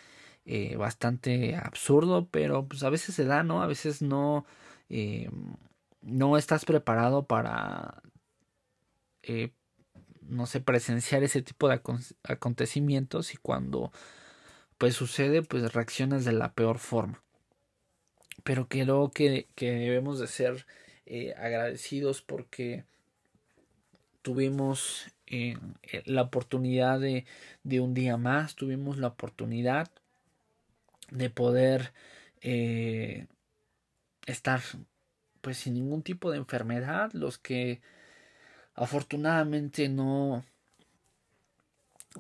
eh, 0.51 0.77
bastante 0.77 1.57
absurdo, 1.57 2.29
pero 2.31 2.67
pues 2.67 2.83
a 2.83 2.89
veces 2.91 3.15
se 3.15 3.25
da, 3.27 3.43
¿no? 3.43 3.63
A 3.63 3.67
veces 3.67 4.01
no, 4.01 4.47
eh, 4.89 5.31
no 6.01 6.39
estás 6.39 6.65
preparado 6.65 7.27
para, 7.27 8.03
eh, 9.23 9.53
no 10.23 10.47
sé, 10.47 10.61
presenciar 10.61 11.23
ese 11.23 11.43
tipo 11.43 11.69
de 11.69 11.81
acontecimientos 12.25 13.35
y 13.35 13.37
cuando 13.37 13.93
pues 14.79 14.95
sucede, 14.97 15.43
pues 15.43 15.73
reaccionas 15.75 16.25
de 16.25 16.33
la 16.33 16.55
peor 16.55 16.79
forma. 16.79 17.23
Pero 18.45 18.69
creo 18.69 19.11
que, 19.11 19.49
que 19.55 19.71
debemos 19.73 20.19
de 20.19 20.29
ser 20.29 20.67
eh, 21.11 21.35
agradecidos 21.39 22.21
porque 22.21 22.85
tuvimos 24.21 25.07
eh, 25.27 25.57
la 26.05 26.21
oportunidad 26.21 27.01
de, 27.01 27.25
de, 27.65 27.81
un 27.81 27.95
día 27.95 28.19
más, 28.19 28.57
tuvimos 28.57 28.99
la 28.99 29.09
oportunidad 29.09 29.91
de 31.11 31.31
poder 31.31 31.95
eh, 32.43 33.27
estar 34.27 34.61
pues 35.41 35.57
sin 35.57 35.75
ningún 35.75 36.03
tipo 36.03 36.31
de 36.31 36.37
enfermedad, 36.37 37.11
los 37.15 37.39
que 37.39 37.81
afortunadamente 38.75 39.89
no 39.89 40.45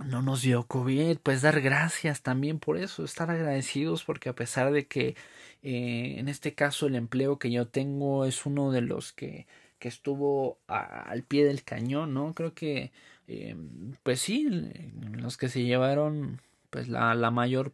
no 0.04 0.22
nos 0.22 0.42
dio 0.42 0.66
COVID, 0.66 1.18
pues 1.18 1.42
dar 1.42 1.60
gracias 1.60 2.22
también 2.22 2.58
por 2.58 2.78
eso, 2.78 3.04
estar 3.04 3.30
agradecidos 3.30 4.04
porque 4.04 4.28
a 4.28 4.34
pesar 4.34 4.72
de 4.72 4.86
que 4.86 5.16
eh, 5.62 6.16
en 6.18 6.28
este 6.28 6.54
caso 6.54 6.86
el 6.86 6.94
empleo 6.94 7.38
que 7.38 7.50
yo 7.50 7.68
tengo 7.68 8.24
es 8.24 8.46
uno 8.46 8.70
de 8.72 8.80
los 8.82 9.12
que, 9.12 9.46
que 9.78 9.88
estuvo 9.88 10.58
al 10.66 11.22
pie 11.24 11.44
del 11.44 11.64
cañón, 11.64 12.14
¿no? 12.14 12.34
Creo 12.34 12.54
que, 12.54 12.92
eh, 13.28 13.56
pues 14.02 14.20
sí, 14.20 14.48
los 15.12 15.36
que 15.36 15.48
se 15.48 15.62
llevaron 15.64 16.40
pues 16.70 16.88
la, 16.88 17.14
la 17.14 17.30
mayor 17.30 17.72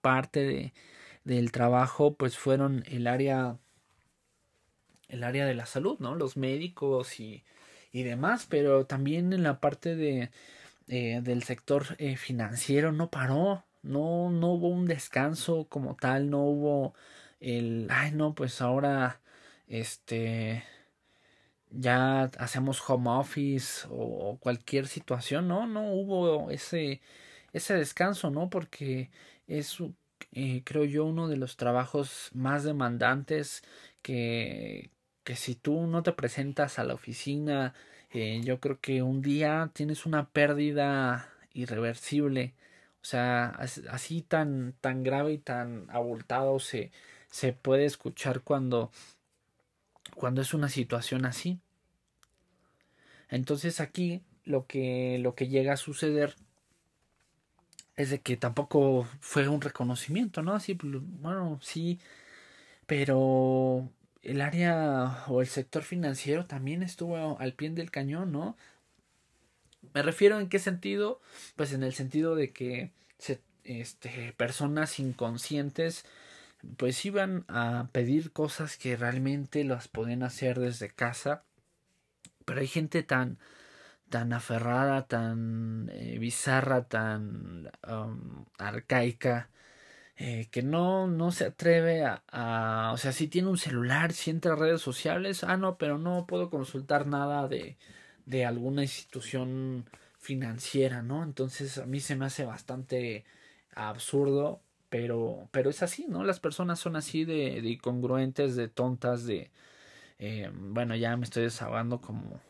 parte 0.00 0.40
de, 0.40 0.72
del 1.24 1.52
trabajo 1.52 2.14
pues 2.14 2.38
fueron 2.38 2.84
el 2.88 3.06
área 3.06 3.58
el 5.08 5.24
área 5.24 5.46
de 5.46 5.54
la 5.54 5.66
salud, 5.66 5.98
¿no? 6.00 6.14
Los 6.14 6.36
médicos 6.36 7.20
y, 7.20 7.44
y 7.92 8.02
demás, 8.02 8.46
pero 8.48 8.86
también 8.86 9.32
en 9.32 9.42
la 9.42 9.60
parte 9.60 9.94
de 9.94 10.30
eh, 10.88 11.20
del 11.22 11.42
sector 11.42 11.96
eh, 11.98 12.16
financiero 12.16 12.92
no 12.92 13.10
paró, 13.10 13.64
no, 13.82 14.30
no 14.30 14.52
hubo 14.52 14.68
un 14.68 14.86
descanso 14.86 15.66
como 15.68 15.96
tal, 15.96 16.30
no 16.30 16.40
hubo 16.44 16.94
el, 17.40 17.88
ay 17.90 18.12
no, 18.12 18.34
pues 18.34 18.60
ahora, 18.60 19.20
este, 19.68 20.64
ya 21.70 22.24
hacemos 22.38 22.82
home 22.88 23.10
office 23.10 23.86
o, 23.90 24.38
cualquier 24.40 24.86
situación, 24.86 25.48
no, 25.48 25.66
no 25.66 25.92
hubo 25.92 26.50
ese, 26.50 27.00
ese 27.52 27.74
descanso, 27.74 28.30
¿no? 28.30 28.50
Porque 28.50 29.10
es, 29.46 29.78
eh, 30.32 30.62
creo 30.64 30.84
yo, 30.84 31.04
uno 31.04 31.28
de 31.28 31.36
los 31.36 31.56
trabajos 31.56 32.30
más 32.34 32.64
demandantes 32.64 33.62
que, 34.02 34.90
que 35.24 35.36
si 35.36 35.54
tú 35.54 35.86
no 35.86 36.02
te 36.02 36.12
presentas 36.12 36.78
a 36.78 36.84
la 36.84 36.94
oficina, 36.94 37.74
eh, 38.10 38.40
yo 38.44 38.60
creo 38.60 38.80
que 38.80 39.02
un 39.02 39.22
día 39.22 39.70
tienes 39.74 40.06
una 40.06 40.28
pérdida 40.30 41.30
irreversible. 41.54 42.54
O 43.02 43.04
sea, 43.04 43.48
así 43.90 44.22
tan, 44.22 44.74
tan 44.80 45.02
grave 45.02 45.32
y 45.32 45.38
tan 45.38 45.88
abultado 45.90 46.60
se, 46.60 46.92
se 47.30 47.52
puede 47.52 47.84
escuchar 47.84 48.42
cuando, 48.42 48.92
cuando 50.14 50.40
es 50.40 50.54
una 50.54 50.68
situación 50.68 51.24
así. 51.24 51.58
Entonces 53.28 53.80
aquí 53.80 54.22
lo 54.44 54.66
que, 54.66 55.18
lo 55.18 55.34
que 55.34 55.48
llega 55.48 55.72
a 55.72 55.76
suceder 55.76 56.36
es 57.96 58.10
de 58.10 58.20
que 58.20 58.36
tampoco 58.36 59.08
fue 59.20 59.48
un 59.48 59.60
reconocimiento, 59.60 60.42
¿no? 60.42 60.54
Así, 60.54 60.74
pues, 60.74 60.94
bueno, 61.02 61.58
sí, 61.62 61.98
pero 62.86 63.90
el 64.22 64.40
área 64.40 65.24
o 65.28 65.40
el 65.40 65.48
sector 65.48 65.82
financiero 65.82 66.46
también 66.46 66.82
estuvo 66.82 67.38
al 67.40 67.54
pie 67.54 67.70
del 67.70 67.90
cañón, 67.90 68.32
¿no? 68.32 68.56
Me 69.94 70.02
refiero 70.02 70.38
en 70.40 70.48
qué 70.48 70.58
sentido? 70.58 71.20
Pues 71.56 71.72
en 71.72 71.82
el 71.82 71.94
sentido 71.94 72.34
de 72.34 72.52
que 72.52 72.90
este, 73.64 74.32
personas 74.36 74.98
inconscientes 74.98 76.04
pues 76.76 77.04
iban 77.04 77.44
a 77.48 77.88
pedir 77.92 78.32
cosas 78.32 78.76
que 78.76 78.96
realmente 78.96 79.64
las 79.64 79.88
pueden 79.88 80.22
hacer 80.22 80.58
desde 80.58 80.90
casa. 80.90 81.44
Pero 82.44 82.60
hay 82.60 82.68
gente 82.68 83.02
tan 83.02 83.38
tan 84.12 84.32
aferrada, 84.34 85.06
tan 85.08 85.90
eh, 85.92 86.18
bizarra, 86.18 86.84
tan 86.84 87.70
um, 87.88 88.44
arcaica, 88.58 89.48
eh, 90.16 90.48
que 90.50 90.62
no, 90.62 91.06
no 91.08 91.32
se 91.32 91.46
atreve 91.46 92.04
a, 92.04 92.90
o 92.92 92.98
sea, 92.98 93.12
si 93.12 93.28
tiene 93.28 93.48
un 93.48 93.58
celular, 93.58 94.12
si 94.12 94.30
entra 94.30 94.52
a 94.52 94.56
redes 94.56 94.82
sociales, 94.82 95.44
ah, 95.44 95.56
no, 95.56 95.78
pero 95.78 95.98
no 95.98 96.26
puedo 96.26 96.50
consultar 96.50 97.06
nada 97.06 97.48
de, 97.48 97.78
de 98.26 98.44
alguna 98.46 98.82
institución 98.82 99.86
financiera, 100.18 101.02
¿no? 101.02 101.22
Entonces 101.24 101.78
a 101.78 101.86
mí 101.86 102.00
se 102.00 102.16
me 102.16 102.26
hace 102.26 102.44
bastante 102.44 103.24
absurdo, 103.74 104.60
pero, 104.88 105.48
pero 105.52 105.70
es 105.70 105.82
así, 105.82 106.06
¿no? 106.08 106.24
Las 106.24 106.40
personas 106.40 106.78
son 106.78 106.96
así 106.96 107.24
de, 107.24 107.60
de 107.62 107.70
incongruentes, 107.70 108.56
de 108.56 108.68
tontas, 108.68 109.26
de, 109.26 109.50
eh, 110.18 110.50
bueno, 110.54 110.96
ya 110.96 111.16
me 111.16 111.24
estoy 111.24 111.44
desahogando 111.44 112.00
como, 112.00 112.40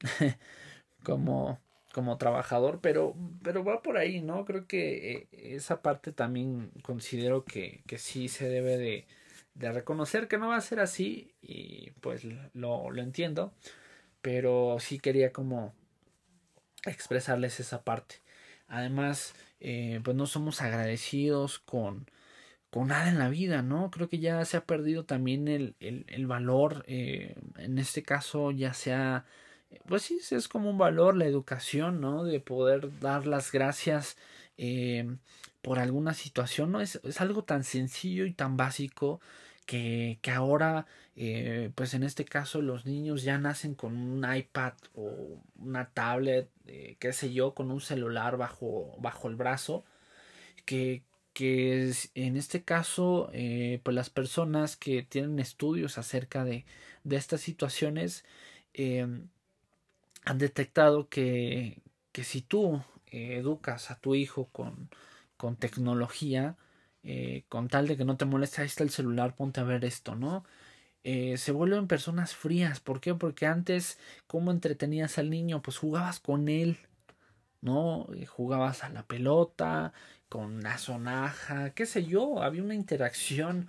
como 1.04 1.58
como 1.92 2.18
trabajador, 2.18 2.80
pero, 2.80 3.14
pero 3.42 3.64
va 3.64 3.82
por 3.82 3.96
ahí, 3.98 4.20
¿no? 4.20 4.44
Creo 4.44 4.66
que 4.66 5.12
eh, 5.12 5.28
esa 5.32 5.82
parte 5.82 6.12
también 6.12 6.70
considero 6.82 7.44
que, 7.44 7.82
que 7.86 7.98
sí 7.98 8.28
se 8.28 8.48
debe 8.48 8.76
de, 8.76 9.06
de, 9.54 9.72
reconocer 9.72 10.28
que 10.28 10.38
no 10.38 10.48
va 10.48 10.56
a 10.56 10.60
ser 10.60 10.80
así 10.80 11.34
y 11.42 11.90
pues 12.00 12.24
lo, 12.54 12.90
lo 12.90 13.02
entiendo, 13.02 13.52
pero 14.28 14.76
sí 14.78 14.98
quería 14.98 15.32
como 15.32 15.72
expresarles 16.84 17.60
esa 17.60 17.82
parte. 17.82 18.16
Además, 18.66 19.34
eh, 19.58 20.02
pues 20.04 20.18
no 20.18 20.26
somos 20.26 20.60
agradecidos 20.60 21.60
con, 21.60 22.10
con 22.68 22.88
nada 22.88 23.08
en 23.08 23.18
la 23.18 23.30
vida, 23.30 23.62
¿no? 23.62 23.90
Creo 23.90 24.10
que 24.10 24.18
ya 24.18 24.44
se 24.44 24.58
ha 24.58 24.66
perdido 24.66 25.06
también 25.06 25.48
el, 25.48 25.76
el, 25.80 26.26
valor, 26.26 26.84
eh, 26.88 27.36
en 27.56 27.78
este 27.78 28.02
caso 28.02 28.50
ya 28.50 28.74
sea 28.74 29.24
pues 29.86 30.02
sí, 30.02 30.20
es 30.30 30.46
como 30.46 30.68
un 30.68 30.76
valor 30.76 31.16
la 31.16 31.24
educación, 31.24 32.02
¿no? 32.02 32.22
De 32.22 32.38
poder 32.38 33.00
dar 33.00 33.26
las 33.26 33.50
gracias 33.50 34.18
eh, 34.58 35.06
por 35.62 35.78
alguna 35.78 36.12
situación, 36.12 36.70
¿no? 36.70 36.82
Es, 36.82 37.00
es 37.02 37.22
algo 37.22 37.44
tan 37.44 37.64
sencillo 37.64 38.26
y 38.26 38.34
tan 38.34 38.58
básico 38.58 39.22
que, 39.68 40.18
que 40.22 40.30
ahora, 40.30 40.86
eh, 41.14 41.70
pues 41.74 41.92
en 41.92 42.02
este 42.02 42.24
caso, 42.24 42.62
los 42.62 42.86
niños 42.86 43.22
ya 43.22 43.36
nacen 43.38 43.74
con 43.74 43.96
un 43.98 44.24
iPad 44.34 44.72
o 44.94 45.42
una 45.58 45.90
tablet, 45.90 46.48
eh, 46.66 46.96
qué 46.98 47.12
sé 47.12 47.34
yo, 47.34 47.54
con 47.54 47.70
un 47.70 47.82
celular 47.82 48.38
bajo, 48.38 48.96
bajo 48.98 49.28
el 49.28 49.36
brazo, 49.36 49.84
que, 50.66 51.04
que 51.34 51.92
en 52.14 52.38
este 52.38 52.64
caso, 52.64 53.30
eh, 53.34 53.80
pues 53.84 53.94
las 53.94 54.10
personas 54.10 54.76
que 54.78 55.02
tienen 55.02 55.38
estudios 55.38 55.98
acerca 55.98 56.44
de, 56.44 56.64
de 57.04 57.16
estas 57.16 57.42
situaciones 57.42 58.24
han 60.24 60.38
detectado 60.38 61.08
que, 61.08 61.82
que 62.12 62.24
si 62.24 62.42
tú 62.42 62.82
educas 63.10 63.90
a 63.90 63.98
tu 64.00 64.14
hijo 64.14 64.46
con, 64.52 64.88
con 65.36 65.56
tecnología, 65.56 66.56
eh, 67.10 67.44
con 67.48 67.68
tal 67.68 67.88
de 67.88 67.96
que 67.96 68.04
no 68.04 68.18
te 68.18 68.26
moleste, 68.26 68.60
ahí 68.60 68.66
está 68.66 68.84
el 68.84 68.90
celular, 68.90 69.34
ponte 69.34 69.60
a 69.60 69.64
ver 69.64 69.82
esto, 69.86 70.14
¿no? 70.14 70.44
Eh, 71.04 71.38
se 71.38 71.52
vuelven 71.52 71.88
personas 71.88 72.34
frías. 72.36 72.80
¿Por 72.80 73.00
qué? 73.00 73.14
Porque 73.14 73.46
antes, 73.46 73.98
¿cómo 74.26 74.50
entretenías 74.50 75.18
al 75.18 75.30
niño? 75.30 75.62
Pues 75.62 75.78
jugabas 75.78 76.20
con 76.20 76.50
él, 76.50 76.78
¿no? 77.62 78.08
Eh, 78.14 78.26
jugabas 78.26 78.84
a 78.84 78.90
la 78.90 79.04
pelota, 79.06 79.94
con 80.28 80.62
la 80.62 80.76
sonaja, 80.78 81.70
qué 81.70 81.86
sé 81.86 82.04
yo, 82.04 82.42
había 82.42 82.62
una 82.62 82.74
interacción 82.74 83.68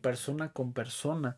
persona 0.00 0.52
con 0.52 0.72
persona. 0.72 1.36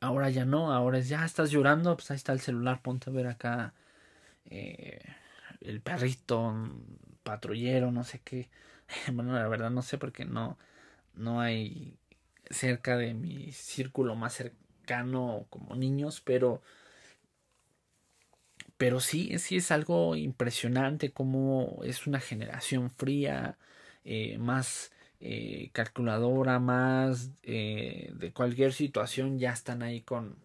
Ahora 0.00 0.28
ya 0.30 0.44
no, 0.44 0.72
ahora 0.72 0.98
ya 1.00 1.24
estás 1.24 1.50
llorando, 1.50 1.96
pues 1.96 2.10
ahí 2.10 2.16
está 2.16 2.32
el 2.32 2.40
celular, 2.40 2.82
ponte 2.82 3.08
a 3.10 3.12
ver 3.14 3.26
acá 3.28 3.74
el 4.44 5.80
perrito 5.82 6.54
patrullero, 7.22 7.90
no 7.92 8.04
sé 8.04 8.20
qué. 8.24 8.50
Bueno, 9.12 9.32
la 9.34 9.48
verdad 9.48 9.70
no 9.70 9.82
sé 9.82 9.98
porque 9.98 10.24
no, 10.24 10.58
no 11.14 11.40
hay 11.40 11.98
cerca 12.50 12.96
de 12.96 13.14
mi 13.14 13.52
círculo 13.52 14.14
más 14.16 14.34
cercano 14.34 15.46
como 15.50 15.74
niños, 15.76 16.20
pero 16.20 16.62
pero 18.76 19.00
sí, 19.00 19.38
sí 19.38 19.56
es 19.56 19.70
algo 19.70 20.16
impresionante 20.16 21.12
como 21.12 21.80
es 21.84 22.06
una 22.06 22.20
generación 22.20 22.90
fría, 22.90 23.56
eh, 24.04 24.38
más 24.38 24.92
eh, 25.20 25.70
calculadora, 25.72 26.58
más 26.58 27.30
eh, 27.42 28.12
de 28.14 28.32
cualquier 28.32 28.72
situación 28.72 29.38
ya 29.38 29.52
están 29.52 29.82
ahí 29.82 30.02
con 30.02 30.36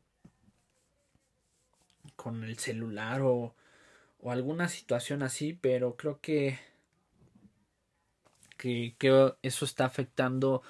con 2.15 2.43
el 2.43 2.57
celular 2.57 3.21
o, 3.21 3.55
o 4.19 4.31
alguna 4.31 4.69
situación 4.69 5.23
así, 5.23 5.53
pero 5.53 5.95
creo 5.97 6.19
que 6.21 6.59
que, 8.61 9.33
eso 9.41 9.65
está 9.65 9.85
afectando 9.85 10.61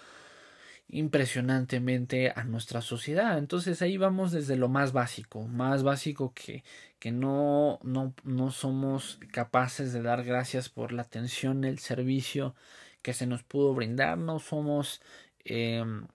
impresionantemente 0.89 2.31
a 2.35 2.43
nuestra 2.43 2.81
sociedad. 2.81 3.37
Entonces 3.37 3.81
ahí 3.81 3.97
vamos 3.97 4.31
desde 4.31 4.57
lo 4.57 4.69
más 4.69 4.93
básico, 4.93 5.47
más 5.47 5.83
básico 5.83 6.33
que, 6.33 6.63
que 6.99 7.11
no, 7.11 7.79
no, 7.83 8.13
no 8.23 8.51
somos 8.51 9.19
capaces 9.31 9.93
de 9.93 10.01
dar 10.01 10.23
gracias 10.23 10.69
por 10.69 10.91
la 10.91 11.03
atención, 11.03 11.63
el 11.63 11.79
servicio 11.79 12.55
que 13.01 13.13
se 13.13 13.25
nos 13.25 13.43
pudo 13.43 13.73
brindar, 13.73 14.17
no 14.17 14.39
somos 14.39 15.01
em, 15.45 16.07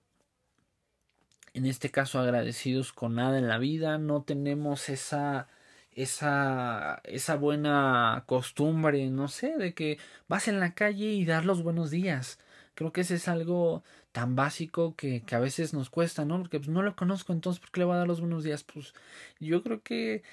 en 1.53 1.65
este 1.65 1.89
caso 1.91 2.19
agradecidos 2.19 2.93
con 2.93 3.15
nada 3.15 3.37
en 3.39 3.47
la 3.47 3.57
vida, 3.57 3.97
no 3.97 4.23
tenemos 4.23 4.89
esa 4.89 5.47
esa, 5.97 7.01
esa 7.05 7.35
buena 7.35 8.23
costumbre, 8.27 9.09
no 9.09 9.27
sé, 9.27 9.57
de 9.57 9.73
que 9.73 9.97
vas 10.27 10.47
en 10.47 10.59
la 10.59 10.75
calle 10.75 11.07
y 11.07 11.25
dar 11.25 11.43
los 11.45 11.63
buenos 11.63 11.89
días. 11.91 12.39
Creo 12.75 12.91
que 12.93 13.01
ese 13.01 13.15
es 13.15 13.27
algo 13.27 13.83
tan 14.11 14.35
básico 14.35 14.95
que, 14.95 15.23
que 15.23 15.35
a 15.35 15.39
veces 15.39 15.73
nos 15.73 15.89
cuesta, 15.89 16.23
¿no? 16.23 16.37
Porque 16.39 16.59
pues, 16.59 16.69
no 16.69 16.83
lo 16.83 16.95
conozco, 16.95 17.33
entonces, 17.33 17.59
¿por 17.59 17.71
qué 17.71 17.79
le 17.81 17.85
voy 17.85 17.95
a 17.95 17.97
dar 17.99 18.07
los 18.07 18.19
buenos 18.21 18.43
días? 18.43 18.63
Pues 18.63 18.93
yo 19.39 19.63
creo 19.63 19.81
que, 19.81 20.23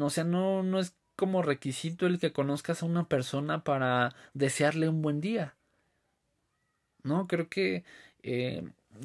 o 0.00 0.10
sea, 0.10 0.24
no, 0.24 0.62
no 0.62 0.78
es 0.78 0.94
como 1.16 1.42
requisito 1.42 2.06
el 2.06 2.18
que 2.20 2.32
conozcas 2.32 2.82
a 2.82 2.86
una 2.86 3.08
persona 3.08 3.64
para 3.64 4.14
desearle 4.34 4.88
un 4.90 5.00
buen 5.02 5.20
día. 5.22 5.54
¿No? 7.02 7.26
Creo 7.26 7.48
que 7.48 7.84
eh, 8.22 8.62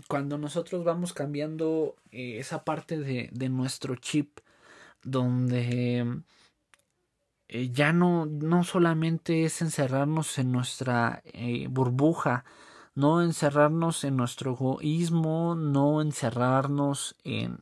cuando 0.10 0.38
nosotros 0.38 0.84
vamos 0.84 1.13
cambiando 1.13 1.95
eh, 2.12 2.39
esa 2.39 2.63
parte 2.65 2.97
de, 2.99 3.29
de 3.31 3.49
nuestro 3.49 3.95
chip, 3.95 4.39
donde 5.06 6.24
eh, 7.48 7.72
ya 7.72 7.94
no, 7.94 8.26
no 8.26 8.63
solamente 8.63 9.46
es 9.46 9.62
encerrarnos 9.62 10.38
en 10.39 10.52
nuestra 10.52 11.22
eh, 11.26 11.68
burbuja, 11.70 12.44
no 12.96 13.22
encerrarnos 13.22 14.04
en 14.04 14.18
nuestro 14.18 14.54
egoísmo, 14.54 15.56
no 15.56 16.02
encerrarnos 16.02 17.15
en, 17.24 17.60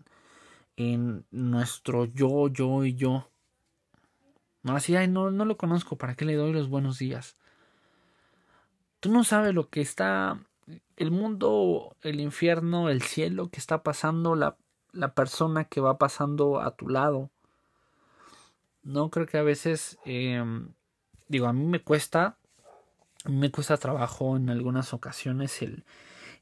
en 0.77 1.25
nuestro 1.31 2.05
yo, 2.05 2.47
yo 2.47 2.85
y 2.85 2.95
yo. 2.95 3.29
No, 4.63 4.75
así, 4.75 4.95
ay, 4.95 5.09
no, 5.09 5.29
no 5.29 5.43
lo 5.43 5.57
conozco, 5.57 5.97
¿para 5.97 6.15
qué 6.15 6.23
le 6.23 6.35
doy 6.35 6.53
los 6.53 6.69
buenos 6.69 6.97
días? 6.97 7.35
Tú 9.01 9.11
no 9.11 9.25
sabes 9.25 9.53
lo 9.53 9.69
que 9.69 9.81
está 9.81 10.39
el 10.95 11.11
mundo, 11.11 11.97
el 12.01 12.21
infierno, 12.21 12.87
el 12.87 13.01
cielo 13.01 13.49
que 13.49 13.59
está 13.59 13.83
pasando 13.83 14.35
la, 14.35 14.55
la 14.93 15.13
persona 15.13 15.65
que 15.65 15.81
va 15.81 15.97
pasando 15.97 16.61
a 16.61 16.75
tu 16.75 16.87
lado. 16.87 17.29
No 18.83 19.09
creo 19.09 19.25
que 19.27 19.37
a 19.37 19.43
veces, 19.43 19.97
em, 20.05 20.69
digo, 21.27 21.47
a 21.47 21.53
mí 21.53 21.65
me 21.65 21.81
cuesta, 21.81 22.37
a 23.25 23.29
mí 23.29 23.37
me 23.37 23.51
cuesta 23.51 23.77
trabajo 23.77 24.37
en 24.37 24.49
algunas 24.49 24.93
ocasiones 24.93 25.61
el, 25.61 25.83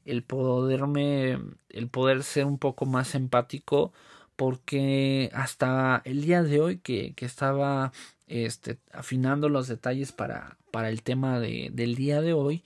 el 0.04 0.22
poderme, 0.22 1.38
el 1.70 1.88
poder 1.88 2.22
ser 2.22 2.46
un 2.46 2.58
poco 2.58 2.86
más 2.86 3.14
empático, 3.14 3.92
porque 4.36 5.30
hasta 5.34 6.02
el 6.04 6.22
día 6.22 6.42
de 6.42 6.60
hoy 6.60 6.78
que, 6.78 7.14
que 7.14 7.24
estaba 7.26 7.92
este, 8.26 8.78
afinando 8.92 9.48
los 9.48 9.68
detalles 9.68 10.12
para, 10.12 10.56
para 10.70 10.88
el 10.88 11.02
tema 11.02 11.38
de, 11.38 11.70
del 11.72 11.94
día 11.94 12.20
de 12.20 12.32
hoy, 12.32 12.64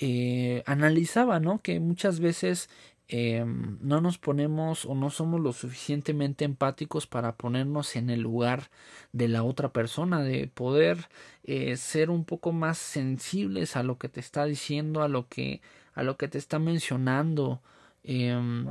eh, 0.00 0.62
analizaba, 0.66 1.40
¿no? 1.40 1.60
Que 1.60 1.80
muchas 1.80 2.20
veces 2.20 2.68
Em, 3.08 3.78
no 3.82 4.00
nos 4.00 4.18
ponemos 4.18 4.84
o 4.84 4.94
no 4.96 5.10
somos 5.10 5.40
lo 5.40 5.52
suficientemente 5.52 6.44
empáticos 6.44 7.06
para 7.06 7.36
ponernos 7.36 7.94
en 7.94 8.10
el 8.10 8.20
lugar 8.20 8.68
de 9.12 9.28
la 9.28 9.44
otra 9.44 9.72
persona, 9.72 10.22
de 10.22 10.48
poder 10.48 11.08
eh, 11.44 11.76
ser 11.76 12.10
un 12.10 12.24
poco 12.24 12.50
más 12.52 12.78
sensibles 12.78 13.76
a 13.76 13.84
lo 13.84 13.98
que 13.98 14.08
te 14.08 14.18
está 14.18 14.44
diciendo, 14.44 15.02
a 15.02 15.08
lo 15.08 15.28
que, 15.28 15.60
a 15.94 16.02
lo 16.02 16.16
que 16.16 16.26
te 16.26 16.38
está 16.38 16.58
mencionando. 16.58 17.60
Em, 18.02 18.66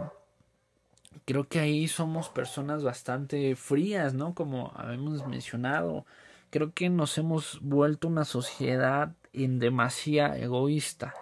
creo 1.25 1.47
que 1.47 1.59
ahí 1.59 1.87
somos 1.87 2.29
personas 2.29 2.83
bastante 2.83 3.55
frías, 3.55 4.13
¿no? 4.13 4.33
Como 4.33 4.73
habíamos 4.75 5.25
mencionado. 5.27 6.05
Creo 6.49 6.73
que 6.73 6.89
nos 6.89 7.17
hemos 7.17 7.59
vuelto 7.61 8.07
una 8.07 8.25
sociedad 8.25 9.13
en 9.33 9.59
demasía 9.59 10.37
egoísta. 10.37 11.13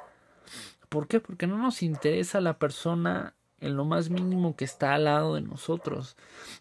¿Por 0.93 1.07
qué? 1.07 1.19
Porque 1.19 1.47
no 1.47 1.57
nos 1.57 1.81
interesa 1.81 2.39
la 2.39 2.59
persona 2.59 3.33
en 3.59 3.75
lo 3.75 3.83
más 3.83 4.11
mínimo 4.11 4.55
que 4.55 4.63
está 4.63 4.93
al 4.93 5.05
lado 5.05 5.33
de 5.33 5.41
nosotros. 5.41 6.15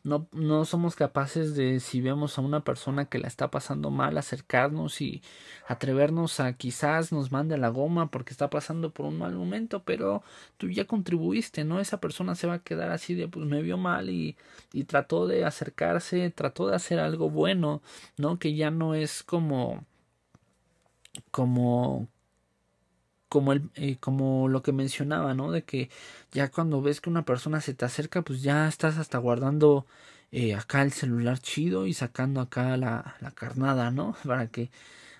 No, 0.04 0.26
no 0.32 0.64
somos 0.64 0.96
capaces 0.96 1.54
de, 1.54 1.80
si 1.80 2.00
vemos 2.00 2.38
a 2.38 2.40
una 2.40 2.64
persona 2.64 3.04
que 3.04 3.18
la 3.18 3.28
está 3.28 3.50
pasando 3.50 3.90
mal, 3.90 4.16
acercarnos 4.16 5.02
y 5.02 5.22
atrevernos 5.68 6.40
a 6.40 6.54
quizás 6.54 7.12
nos 7.12 7.30
mande 7.30 7.58
la 7.58 7.68
goma 7.68 8.10
porque 8.10 8.32
está 8.32 8.48
pasando 8.48 8.90
por 8.90 9.04
un 9.04 9.18
mal 9.18 9.34
momento, 9.34 9.82
pero 9.84 10.22
tú 10.56 10.70
ya 10.70 10.86
contribuiste, 10.86 11.64
¿no? 11.64 11.78
Esa 11.78 12.00
persona 12.00 12.34
se 12.34 12.46
va 12.46 12.54
a 12.54 12.62
quedar 12.62 12.90
así 12.90 13.14
de, 13.14 13.28
pues 13.28 13.44
me 13.46 13.60
vio 13.60 13.76
mal 13.76 14.08
y, 14.08 14.38
y 14.72 14.84
trató 14.84 15.26
de 15.26 15.44
acercarse, 15.44 16.30
trató 16.30 16.68
de 16.68 16.76
hacer 16.76 17.00
algo 17.00 17.28
bueno, 17.28 17.82
¿no? 18.16 18.38
Que 18.38 18.54
ya 18.54 18.70
no 18.70 18.94
es 18.94 19.22
como 19.22 19.84
como 21.30 22.08
como, 23.32 23.54
el, 23.54 23.70
eh, 23.76 23.96
como 23.98 24.46
lo 24.48 24.62
que 24.62 24.72
mencionaba, 24.72 25.32
¿no? 25.32 25.50
De 25.50 25.64
que 25.64 25.88
ya 26.32 26.50
cuando 26.50 26.82
ves 26.82 27.00
que 27.00 27.08
una 27.08 27.24
persona 27.24 27.62
se 27.62 27.72
te 27.72 27.86
acerca, 27.86 28.20
pues 28.20 28.42
ya 28.42 28.68
estás 28.68 28.98
hasta 28.98 29.16
guardando 29.16 29.86
eh, 30.32 30.54
acá 30.54 30.82
el 30.82 30.92
celular 30.92 31.38
chido 31.38 31.86
y 31.86 31.94
sacando 31.94 32.42
acá 32.42 32.76
la, 32.76 33.16
la 33.20 33.30
carnada, 33.30 33.90
¿no? 33.90 34.14
Para 34.26 34.48
que, 34.48 34.70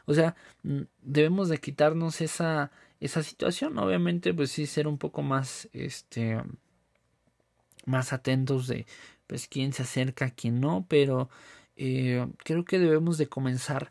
o 0.06 0.12
sea, 0.14 0.36
mm, 0.62 0.82
debemos 1.00 1.48
de 1.48 1.58
quitarnos 1.58 2.20
esa, 2.20 2.70
esa 3.00 3.22
situación, 3.22 3.78
obviamente, 3.78 4.34
pues 4.34 4.50
sí 4.50 4.66
ser 4.66 4.86
un 4.88 4.98
poco 4.98 5.22
más, 5.22 5.70
este, 5.72 6.42
más 7.86 8.12
atentos 8.12 8.66
de, 8.68 8.86
pues 9.26 9.48
quién 9.48 9.72
se 9.72 9.84
acerca, 9.84 10.30
quién 10.30 10.60
no, 10.60 10.84
pero 10.88 11.30
eh, 11.76 12.26
creo 12.44 12.64
que 12.66 12.78
debemos 12.78 13.16
de 13.18 13.28
comenzar 13.28 13.90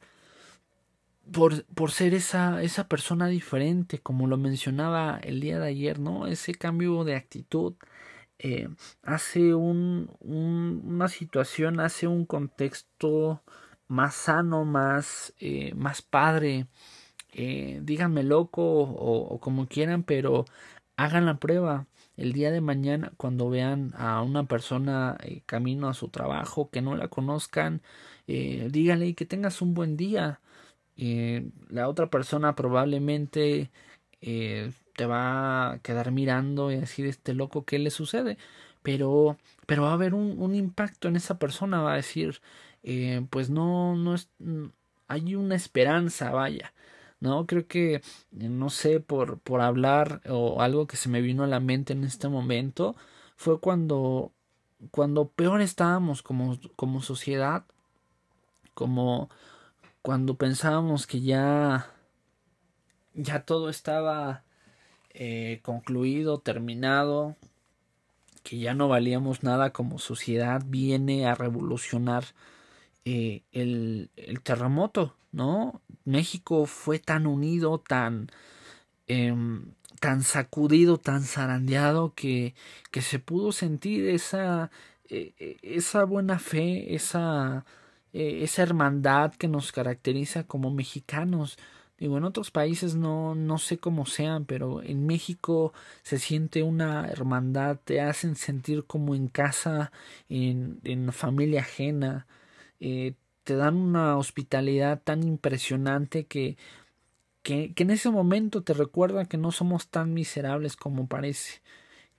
por, 1.31 1.65
por 1.73 1.91
ser 1.91 2.13
esa, 2.13 2.61
esa 2.63 2.87
persona 2.87 3.27
diferente, 3.27 3.99
como 3.99 4.27
lo 4.27 4.37
mencionaba 4.37 5.19
el 5.23 5.39
día 5.41 5.59
de 5.59 5.67
ayer, 5.67 5.99
¿no? 5.99 6.27
Ese 6.27 6.53
cambio 6.55 7.03
de 7.03 7.15
actitud 7.15 7.75
eh, 8.39 8.69
hace 9.03 9.53
un, 9.53 10.09
una 10.19 11.07
situación, 11.09 11.79
hace 11.79 12.07
un 12.07 12.25
contexto 12.25 13.43
más 13.87 14.15
sano, 14.15 14.65
más, 14.65 15.33
eh, 15.39 15.73
más 15.75 16.01
padre. 16.01 16.67
Eh, 17.33 17.79
díganme 17.83 18.23
loco 18.23 18.61
o, 18.63 19.39
como 19.39 19.67
quieran, 19.67 20.03
pero 20.03 20.45
hagan 20.97 21.25
la 21.25 21.37
prueba. 21.39 21.87
el 22.17 22.33
día 22.33 22.51
de 22.51 22.61
mañana 22.61 23.11
cuando 23.17 23.49
vean 23.49 23.93
a 23.97 24.21
una 24.21 24.43
persona 24.45 25.17
eh, 25.23 25.41
camino 25.45 25.87
a 25.89 25.93
su 25.93 26.09
trabajo 26.09 26.69
que 26.69 26.81
no 26.81 26.95
la 26.95 27.07
conozcan 27.07 27.81
eh, 28.27 28.67
díganle 28.71 29.15
que 29.15 29.25
tengas 29.25 29.61
un 29.61 29.73
buen 29.73 29.97
día 29.97 30.41
eh, 31.03 31.49
la 31.69 31.89
otra 31.89 32.11
persona 32.11 32.55
probablemente 32.55 33.71
eh, 34.21 34.71
te 34.95 35.07
va 35.07 35.71
a 35.73 35.79
quedar 35.79 36.11
mirando 36.11 36.71
y 36.71 36.77
decir 36.77 37.07
este 37.07 37.33
loco 37.33 37.65
qué 37.65 37.79
le 37.79 37.89
sucede 37.89 38.37
pero 38.83 39.37
pero 39.65 39.83
va 39.83 39.89
a 39.91 39.93
haber 39.93 40.13
un, 40.13 40.39
un 40.39 40.53
impacto 40.53 41.07
en 41.07 41.15
esa 41.15 41.39
persona 41.39 41.81
va 41.81 41.93
a 41.93 41.95
decir 41.95 42.39
eh, 42.83 43.25
pues 43.31 43.49
no 43.49 43.95
no 43.95 44.13
es 44.13 44.29
hay 45.07 45.33
una 45.35 45.55
esperanza 45.55 46.29
vaya 46.31 46.71
no 47.19 47.47
creo 47.47 47.67
que 47.67 48.01
no 48.31 48.69
sé 48.69 48.99
por 48.99 49.39
por 49.39 49.61
hablar 49.61 50.21
o 50.29 50.61
algo 50.61 50.85
que 50.85 50.97
se 50.97 51.09
me 51.09 51.21
vino 51.21 51.43
a 51.43 51.47
la 51.47 51.59
mente 51.59 51.93
en 51.93 52.03
este 52.03 52.27
momento 52.29 52.95
fue 53.37 53.59
cuando 53.59 54.33
cuando 54.91 55.29
peor 55.29 55.61
estábamos 55.61 56.21
como 56.21 56.59
como 56.75 57.01
sociedad 57.01 57.65
como 58.73 59.29
cuando 60.01 60.35
pensábamos 60.35 61.07
que 61.07 61.21
ya 61.21 61.87
ya 63.13 63.43
todo 63.45 63.69
estaba 63.69 64.43
eh, 65.13 65.59
concluido, 65.63 66.39
terminado, 66.39 67.35
que 68.43 68.57
ya 68.59 68.73
no 68.73 68.87
valíamos 68.87 69.43
nada 69.43 69.71
como 69.71 69.99
sociedad, 69.99 70.63
viene 70.65 71.27
a 71.27 71.35
revolucionar 71.35 72.25
eh, 73.05 73.43
el, 73.51 74.09
el, 74.15 74.41
terremoto, 74.41 75.15
¿no? 75.31 75.81
México 76.05 76.65
fue 76.65 76.99
tan 76.99 77.27
unido, 77.27 77.79
tan, 77.79 78.29
eh, 79.07 79.33
tan 79.99 80.23
sacudido, 80.23 80.97
tan 80.97 81.23
zarandeado, 81.23 82.13
que, 82.15 82.55
que 82.91 83.01
se 83.01 83.19
pudo 83.19 83.51
sentir 83.51 84.07
esa, 84.07 84.71
eh, 85.09 85.57
esa 85.61 86.05
buena 86.05 86.39
fe, 86.39 86.95
esa, 86.95 87.65
eh, 88.13 88.39
esa 88.43 88.63
hermandad 88.63 89.33
que 89.35 89.47
nos 89.47 89.71
caracteriza 89.71 90.45
como 90.45 90.71
mexicanos. 90.71 91.57
Digo, 91.97 92.17
en 92.17 92.23
otros 92.23 92.51
países 92.51 92.95
no, 92.95 93.35
no 93.35 93.57
sé 93.59 93.77
cómo 93.77 94.05
sean, 94.05 94.45
pero 94.45 94.81
en 94.81 95.05
México 95.05 95.73
se 96.03 96.17
siente 96.19 96.63
una 96.63 97.07
hermandad, 97.07 97.79
te 97.83 98.01
hacen 98.01 98.35
sentir 98.35 98.85
como 98.85 99.15
en 99.15 99.27
casa, 99.27 99.91
en, 100.29 100.79
en 100.83 101.11
familia 101.13 101.61
ajena, 101.61 102.27
eh, 102.79 103.15
te 103.43 103.55
dan 103.55 103.75
una 103.77 104.17
hospitalidad 104.17 105.01
tan 105.03 105.23
impresionante 105.23 106.25
que, 106.25 106.57
que, 107.43 107.73
que 107.73 107.83
en 107.83 107.91
ese 107.91 108.09
momento 108.09 108.63
te 108.63 108.73
recuerda 108.73 109.25
que 109.25 109.37
no 109.37 109.51
somos 109.51 109.89
tan 109.89 110.13
miserables 110.13 110.75
como 110.75 111.07
parece 111.07 111.61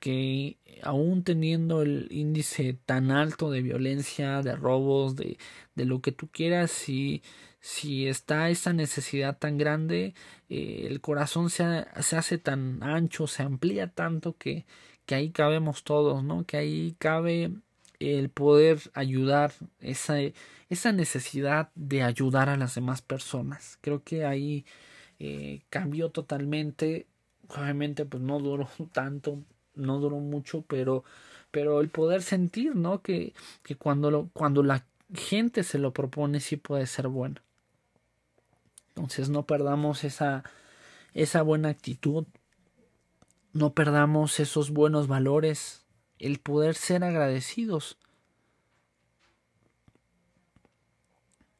que 0.02 0.58
aún 0.82 1.22
teniendo 1.22 1.82
el 1.82 2.08
índice 2.10 2.74
tan 2.74 3.12
alto 3.12 3.52
de 3.52 3.62
violencia, 3.62 4.42
de 4.42 4.56
robos, 4.56 5.14
de, 5.14 5.38
de 5.76 5.84
lo 5.84 6.00
que 6.00 6.10
tú 6.10 6.28
quieras, 6.28 6.72
si, 6.72 7.22
si 7.60 8.08
está 8.08 8.50
esa 8.50 8.72
necesidad 8.72 9.38
tan 9.38 9.58
grande, 9.58 10.14
eh, 10.50 10.88
el 10.90 11.00
corazón 11.00 11.50
se, 11.50 11.86
se, 12.00 12.16
hace 12.16 12.38
tan 12.38 12.82
ancho, 12.82 13.28
se 13.28 13.44
amplía 13.44 13.86
tanto 13.86 14.36
que, 14.36 14.66
que 15.06 15.14
ahí 15.14 15.30
cabemos 15.30 15.84
todos, 15.84 16.24
¿no? 16.24 16.44
Que 16.46 16.56
ahí 16.56 16.96
cabe 16.98 17.52
el 18.00 18.28
poder 18.30 18.80
ayudar, 18.94 19.52
esa, 19.78 20.16
esa 20.68 20.92
necesidad 20.92 21.70
de 21.76 22.02
ayudar 22.02 22.48
a 22.48 22.56
las 22.56 22.74
demás 22.74 23.02
personas. 23.02 23.78
Creo 23.82 24.02
que 24.02 24.24
ahí 24.24 24.66
eh, 25.20 25.62
cambió 25.70 26.10
totalmente. 26.10 27.06
Obviamente, 27.48 28.04
pues 28.04 28.20
no 28.22 28.40
duró 28.40 28.68
tanto, 28.92 29.44
no 29.74 29.98
duró 29.98 30.16
mucho, 30.16 30.62
pero, 30.62 31.04
pero 31.50 31.80
el 31.80 31.88
poder 31.88 32.22
sentir, 32.22 32.76
¿no? 32.76 33.02
Que, 33.02 33.34
que 33.62 33.76
cuando, 33.76 34.10
lo, 34.10 34.28
cuando 34.32 34.62
la 34.62 34.84
gente 35.14 35.62
se 35.62 35.78
lo 35.78 35.92
propone 35.92 36.40
sí 36.40 36.56
puede 36.56 36.86
ser 36.86 37.08
bueno. 37.08 37.40
Entonces 38.88 39.28
no 39.28 39.44
perdamos 39.44 40.04
esa, 40.04 40.44
esa 41.14 41.42
buena 41.42 41.70
actitud, 41.70 42.26
no 43.52 43.72
perdamos 43.72 44.40
esos 44.40 44.70
buenos 44.70 45.08
valores, 45.08 45.84
el 46.18 46.38
poder 46.38 46.74
ser 46.74 47.04
agradecidos, 47.04 47.96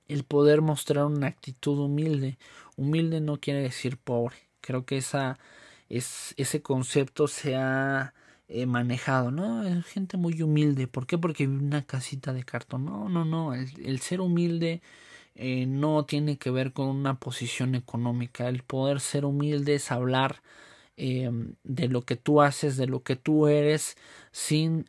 el 0.08 0.24
poder 0.24 0.60
mostrar 0.60 1.06
una 1.06 1.26
actitud 1.26 1.78
humilde. 1.78 2.38
Humilde 2.76 3.20
no 3.20 3.38
quiere 3.38 3.62
decir 3.62 3.96
pobre. 3.96 4.36
Creo 4.60 4.84
que 4.84 4.98
esa 4.98 5.38
es, 5.92 6.34
ese 6.38 6.62
concepto 6.62 7.28
se 7.28 7.56
ha 7.56 8.14
eh, 8.48 8.66
manejado, 8.66 9.30
¿no? 9.30 9.64
Es 9.64 9.84
gente 9.86 10.16
muy 10.16 10.42
humilde. 10.42 10.86
¿Por 10.88 11.06
qué? 11.06 11.18
Porque 11.18 11.46
vive 11.46 11.64
una 11.64 11.84
casita 11.86 12.32
de 12.32 12.44
cartón. 12.44 12.84
No, 12.86 13.08
no, 13.08 13.24
no. 13.24 13.54
El, 13.54 14.00
ser 14.00 14.20
humilde 14.20 14.82
eh, 15.34 15.66
no 15.66 16.04
tiene 16.06 16.38
que 16.38 16.50
ver 16.50 16.72
con 16.72 16.88
una 16.88 17.18
posición 17.18 17.74
económica. 17.74 18.48
El 18.48 18.62
poder 18.64 19.00
ser 19.00 19.24
humilde 19.26 19.74
es 19.76 19.92
hablar 19.92 20.42
eh, 20.96 21.30
de 21.64 21.88
lo 21.88 22.02
que 22.02 22.16
tú 22.16 22.42
haces, 22.42 22.76
de 22.76 22.86
lo 22.86 23.02
que 23.02 23.16
tú 23.16 23.48
eres, 23.48 23.96
sin, 24.32 24.86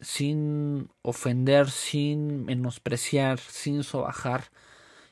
sin 0.00 0.90
ofender, 1.02 1.70
sin 1.70 2.44
menospreciar, 2.46 3.38
sin 3.40 3.82
sobajar, 3.84 4.50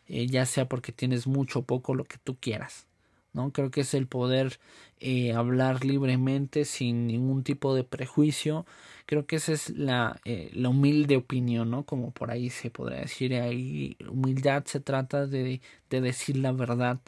ya 0.09 0.47
sea 0.47 0.69
porque 0.69 0.93
tienes 0.93 1.27
mucho 1.27 1.61
o 1.61 1.63
poco 1.65 1.95
lo 1.95 2.05
que 2.05 2.19
tú 2.19 2.37
quieras. 2.39 2.87
¿No? 3.35 3.53
Creo 3.53 3.71
que 3.71 3.83
es 3.83 3.95
el 3.95 4.07
poder 4.07 4.59
eh, 5.01 5.33
hablar 5.35 5.85
libremente 5.85 6.65
sin 6.65 7.07
ningún 7.07 7.45
tipo 7.45 7.75
de 7.75 7.85
prejuicio. 7.85 8.67
Creo 9.07 9.27
que 9.27 9.37
esa 9.37 9.53
es 9.53 9.71
la, 9.71 10.21
eh, 10.25 10.51
la 10.55 10.71
humilde 10.71 11.17
opinión, 11.17 11.71
¿no? 11.71 11.85
Como 11.85 12.13
por 12.13 12.31
ahí 12.31 12.51
se 12.51 12.71
podría 12.71 13.01
decir. 13.01 13.35
Ahí 13.35 13.97
humildad 14.09 14.65
se 14.67 14.81
trata 14.81 15.27
de, 15.27 15.61
de 15.91 16.01
decir 16.01 16.37
la 16.39 16.53
verdad 16.53 17.01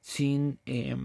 sin, 0.00 0.58
eh, 0.66 0.96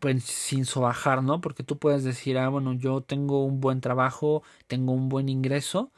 pues 0.00 0.24
sin 0.24 0.64
sobajar, 0.64 1.22
¿no? 1.22 1.40
Porque 1.40 1.62
tú 1.62 1.78
puedes 1.78 2.02
decir, 2.04 2.36
ah, 2.38 2.48
bueno, 2.48 2.72
yo 2.74 3.02
tengo 3.02 3.44
un 3.44 3.60
buen 3.60 3.80
trabajo, 3.80 4.42
tengo 4.66 4.92
un 4.92 5.08
buen 5.08 5.28
ingreso 5.28 5.92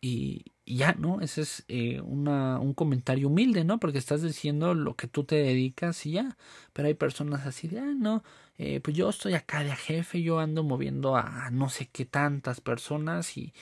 y, 0.00 0.44
y 0.68 0.76
ya, 0.76 0.92
¿no? 0.92 1.20
Ese 1.22 1.40
es 1.42 1.64
eh, 1.68 2.00
una, 2.02 2.58
un 2.60 2.74
comentario 2.74 3.28
humilde, 3.28 3.64
¿no? 3.64 3.78
Porque 3.80 3.96
estás 3.96 4.20
diciendo 4.22 4.74
lo 4.74 4.96
que 4.96 5.06
tú 5.08 5.24
te 5.24 5.36
dedicas 5.36 6.04
y 6.04 6.12
ya. 6.12 6.36
Pero 6.74 6.88
hay 6.88 6.94
personas 6.94 7.46
así 7.46 7.68
de, 7.68 7.80
ah, 7.80 7.94
no, 7.96 8.22
eh, 8.58 8.80
pues 8.80 8.94
yo 8.96 9.08
estoy 9.08 9.32
acá 9.34 9.64
de 9.64 9.74
jefe, 9.74 10.22
yo 10.22 10.40
ando 10.40 10.64
moviendo 10.64 11.16
a 11.16 11.48
no 11.50 11.70
sé 11.70 11.88
qué 11.90 12.04
tantas 12.04 12.60
personas 12.60 13.38
y 13.38 13.54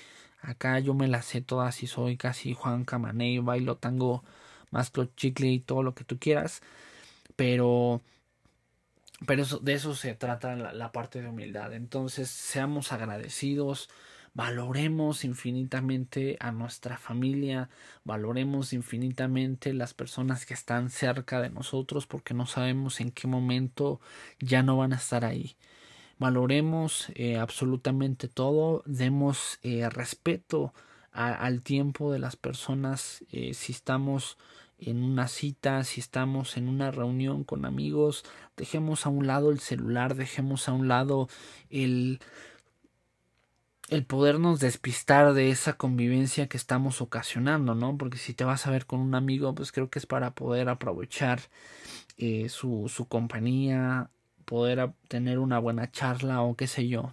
acá 0.42 0.80
yo 0.80 0.94
me 0.94 1.06
las 1.08 1.26
sé 1.26 1.40
todas 1.42 1.82
y 1.84 1.86
soy 1.86 2.16
casi 2.16 2.54
Juan 2.54 2.84
Camaney, 2.84 3.38
bailo 3.38 3.76
tango, 3.76 4.24
más 4.72 4.92
chicle 5.16 5.48
y 5.48 5.60
todo 5.60 5.82
lo 5.84 5.94
que 5.94 6.04
tú 6.04 6.18
quieras. 6.18 6.60
Pero 7.36 8.02
pero 9.26 9.42
eso, 9.42 9.58
de 9.60 9.74
eso 9.74 9.94
se 9.94 10.14
trata 10.14 10.56
la 10.56 10.92
parte 10.92 11.22
de 11.22 11.28
humildad. 11.28 11.72
Entonces, 11.72 12.28
seamos 12.28 12.92
agradecidos, 12.92 13.88
valoremos 14.36 15.24
infinitamente 15.24 16.36
a 16.40 16.52
nuestra 16.52 16.98
familia, 16.98 17.70
valoremos 18.04 18.74
infinitamente 18.74 19.72
las 19.72 19.94
personas 19.94 20.44
que 20.44 20.52
están 20.52 20.90
cerca 20.90 21.40
de 21.40 21.48
nosotros 21.48 22.06
porque 22.06 22.34
no 22.34 22.44
sabemos 22.44 23.00
en 23.00 23.12
qué 23.12 23.26
momento 23.26 23.98
ya 24.38 24.62
no 24.62 24.76
van 24.76 24.92
a 24.92 24.96
estar 24.96 25.24
ahí. 25.24 25.56
Valoremos 26.18 27.10
eh, 27.14 27.38
absolutamente 27.38 28.28
todo, 28.28 28.82
demos 28.84 29.58
eh, 29.62 29.88
respeto 29.88 30.74
al 31.12 31.62
tiempo 31.62 32.12
de 32.12 32.18
las 32.18 32.36
personas 32.36 33.24
eh, 33.32 33.54
si 33.54 33.72
estamos 33.72 34.36
en 34.78 35.02
una 35.02 35.28
cita, 35.28 35.82
si 35.82 36.00
estamos 36.00 36.58
en 36.58 36.68
una 36.68 36.90
reunión 36.90 37.42
con 37.42 37.64
amigos, 37.64 38.22
dejemos 38.54 39.06
a 39.06 39.08
un 39.08 39.26
lado 39.26 39.50
el 39.50 39.60
celular, 39.60 40.14
dejemos 40.14 40.68
a 40.68 40.74
un 40.74 40.88
lado 40.88 41.30
el 41.70 42.20
el 43.88 44.04
podernos 44.04 44.60
despistar 44.60 45.32
de 45.34 45.50
esa 45.50 45.74
convivencia 45.74 46.48
que 46.48 46.56
estamos 46.56 47.00
ocasionando, 47.00 47.74
¿no? 47.74 47.96
Porque 47.96 48.18
si 48.18 48.34
te 48.34 48.44
vas 48.44 48.66
a 48.66 48.70
ver 48.70 48.86
con 48.86 49.00
un 49.00 49.14
amigo, 49.14 49.54
pues 49.54 49.72
creo 49.72 49.90
que 49.90 49.98
es 49.98 50.06
para 50.06 50.34
poder 50.34 50.68
aprovechar 50.68 51.40
eh, 52.18 52.48
su, 52.48 52.88
su 52.88 53.06
compañía, 53.08 54.10
poder 54.44 54.92
tener 55.08 55.38
una 55.38 55.58
buena 55.58 55.90
charla 55.90 56.42
o 56.42 56.56
qué 56.56 56.66
sé 56.66 56.88
yo. 56.88 57.12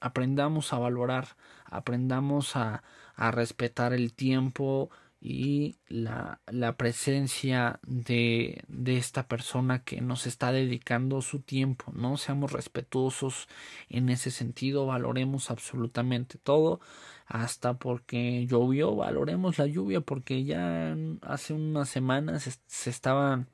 Aprendamos 0.00 0.72
a 0.72 0.78
valorar, 0.78 1.36
aprendamos 1.66 2.56
a, 2.56 2.82
a 3.14 3.30
respetar 3.30 3.92
el 3.92 4.12
tiempo, 4.12 4.90
y 5.24 5.76
la, 5.86 6.40
la 6.48 6.76
presencia 6.76 7.78
de, 7.86 8.64
de 8.66 8.96
esta 8.96 9.28
persona 9.28 9.84
que 9.84 10.00
nos 10.00 10.26
está 10.26 10.50
dedicando 10.50 11.22
su 11.22 11.38
tiempo, 11.38 11.92
¿no? 11.94 12.16
Seamos 12.16 12.50
respetuosos 12.50 13.46
en 13.88 14.08
ese 14.08 14.32
sentido, 14.32 14.86
valoremos 14.86 15.52
absolutamente 15.52 16.38
todo, 16.38 16.80
hasta 17.26 17.74
porque 17.74 18.46
llovió, 18.48 18.96
valoremos 18.96 19.58
la 19.58 19.66
lluvia, 19.68 20.00
porque 20.00 20.42
ya 20.42 20.96
hace 21.20 21.54
unas 21.54 21.88
semanas 21.88 22.42
se, 22.42 22.54
se 22.66 22.90
estaba 22.90 23.46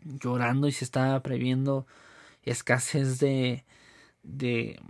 llorando 0.00 0.68
y 0.68 0.72
se 0.72 0.86
estaba 0.86 1.20
previendo 1.22 1.86
escasez 2.44 3.18
de, 3.18 3.66
de, 4.22 4.80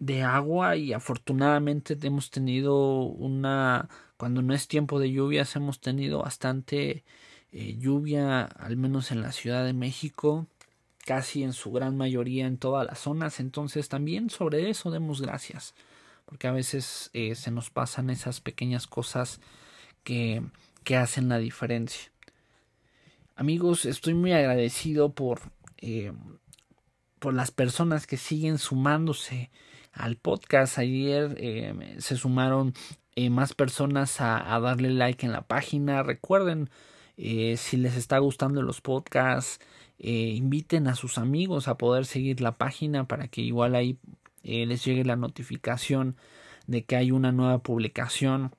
de 0.00 0.22
agua 0.24 0.74
y 0.74 0.92
afortunadamente 0.92 1.96
hemos 2.02 2.32
tenido 2.32 3.02
una 3.02 3.88
cuando 4.22 4.40
no 4.40 4.54
es 4.54 4.68
tiempo 4.68 5.00
de 5.00 5.10
lluvias 5.10 5.56
hemos 5.56 5.80
tenido 5.80 6.22
bastante 6.22 7.02
eh, 7.50 7.76
lluvia 7.76 8.42
al 8.44 8.76
menos 8.76 9.10
en 9.10 9.20
la 9.20 9.32
Ciudad 9.32 9.64
de 9.64 9.72
México 9.72 10.46
casi 11.04 11.42
en 11.42 11.52
su 11.52 11.72
gran 11.72 11.96
mayoría 11.96 12.46
en 12.46 12.56
todas 12.56 12.86
las 12.86 13.00
zonas 13.00 13.40
entonces 13.40 13.88
también 13.88 14.30
sobre 14.30 14.70
eso 14.70 14.92
demos 14.92 15.20
gracias 15.20 15.74
porque 16.24 16.46
a 16.46 16.52
veces 16.52 17.10
eh, 17.14 17.34
se 17.34 17.50
nos 17.50 17.70
pasan 17.70 18.10
esas 18.10 18.40
pequeñas 18.40 18.86
cosas 18.86 19.40
que, 20.04 20.40
que 20.84 20.94
hacen 20.96 21.28
la 21.28 21.38
diferencia 21.38 22.12
amigos 23.34 23.86
estoy 23.86 24.14
muy 24.14 24.30
agradecido 24.30 25.14
por 25.14 25.40
eh, 25.78 26.12
por 27.18 27.34
las 27.34 27.50
personas 27.50 28.06
que 28.06 28.18
siguen 28.18 28.58
sumándose 28.58 29.50
al 29.92 30.16
podcast. 30.16 30.78
Ayer 30.78 31.96
se 31.98 32.16
sumaron 32.16 32.74
eh, 33.16 33.30
más 33.30 33.54
personas 33.54 34.20
a, 34.20 34.58
darle 34.60 34.90
like 34.90 35.24
en 35.26 35.32
la 35.32 35.42
página. 35.42 36.02
Recuerden, 36.02 36.70
eh, 37.16 37.56
si 37.56 37.76
les 37.76 37.96
está 37.96 38.18
gustando 38.18 38.62
los 38.62 38.80
podcasts, 38.80 39.60
inviten 39.98 40.88
a 40.88 40.96
sus 40.96 41.16
amigos 41.16 41.68
a 41.68 41.78
poder 41.78 42.06
seguir 42.06 42.40
la 42.40 42.56
página 42.58 43.06
para 43.06 43.28
que 43.28 43.40
igual 43.40 43.76
ahí 43.76 43.98
les 44.42 44.84
llegue 44.84 45.04
la 45.04 45.14
notificación 45.14 46.16
de 46.66 46.84
que 46.84 46.96
hay 46.96 47.12
una 47.12 47.30
nueva 47.30 47.58
publicación. 47.58 48.52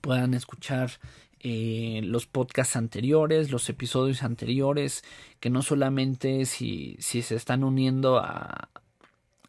Puedan 0.00 0.34
escuchar 0.34 0.98
eh, 1.40 2.00
los 2.02 2.26
podcasts 2.26 2.74
anteriores, 2.74 3.50
los 3.50 3.68
episodios 3.68 4.22
anteriores, 4.22 5.04
que 5.38 5.50
no 5.50 5.62
solamente 5.62 6.46
si, 6.46 6.96
si 6.98 7.22
se 7.22 7.36
están 7.36 7.62
uniendo 7.62 8.18
a, 8.18 8.70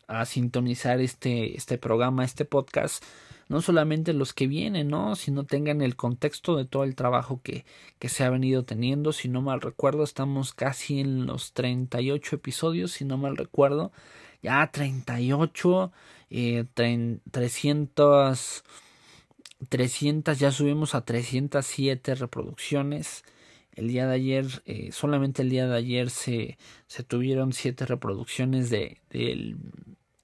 a 0.08 0.26
sintonizar 0.26 1.02
este, 1.02 1.58
este 1.58 1.78
programa, 1.80 2.26
este 2.26 2.46
podcast, 2.46 3.04
no 3.50 3.62
solamente 3.62 4.14
los 4.14 4.34
que 4.34 4.48
vienen, 4.48 4.88
¿no? 4.88 5.16
Sino 5.16 5.44
tengan 5.44 5.82
el 5.82 5.96
contexto 5.96 6.56
de 6.56 6.66
todo 6.66 6.84
el 6.84 6.96
trabajo 6.96 7.42
que, 7.42 7.66
que 7.98 8.08
se 8.08 8.24
ha 8.24 8.30
venido 8.30 8.64
teniendo. 8.64 9.12
Si 9.12 9.28
no 9.28 9.42
mal 9.42 9.60
recuerdo, 9.60 10.04
estamos 10.04 10.54
casi 10.54 11.00
en 11.00 11.26
los 11.26 11.54
38 11.54 12.36
episodios, 12.38 12.92
si 12.92 13.06
no 13.06 13.18
mal 13.18 13.36
recuerdo. 13.38 13.92
Ya 14.42 14.72
38, 14.72 15.92
eh, 16.30 16.66
300 17.32 18.64
300, 19.68 20.40
ya 20.40 20.52
subimos 20.52 20.96
a 20.96 21.04
307 21.04 22.16
reproducciones. 22.16 23.24
El 23.74 23.88
día 23.90 24.08
de 24.08 24.16
ayer, 24.16 24.46
eh, 24.66 24.92
solamente 24.92 25.42
el 25.42 25.50
día 25.50 25.68
de 25.68 25.76
ayer 25.76 26.10
se, 26.10 26.58
se 26.88 27.04
tuvieron 27.04 27.52
7 27.54 27.86
reproducciones 27.86 28.70
de, 28.70 29.02
del, 29.10 29.58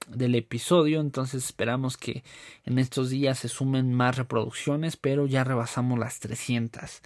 del 0.08 0.34
episodio. 0.34 1.00
Entonces 1.00 1.44
esperamos 1.44 1.96
que 1.96 2.24
en 2.64 2.78
estos 2.78 3.10
días 3.10 3.38
se 3.38 3.48
sumen 3.48 3.92
más 3.92 4.16
reproducciones, 4.16 4.96
pero 4.96 5.26
ya 5.26 5.44
rebasamos 5.44 5.98
las 5.98 6.20
300. 6.20 7.02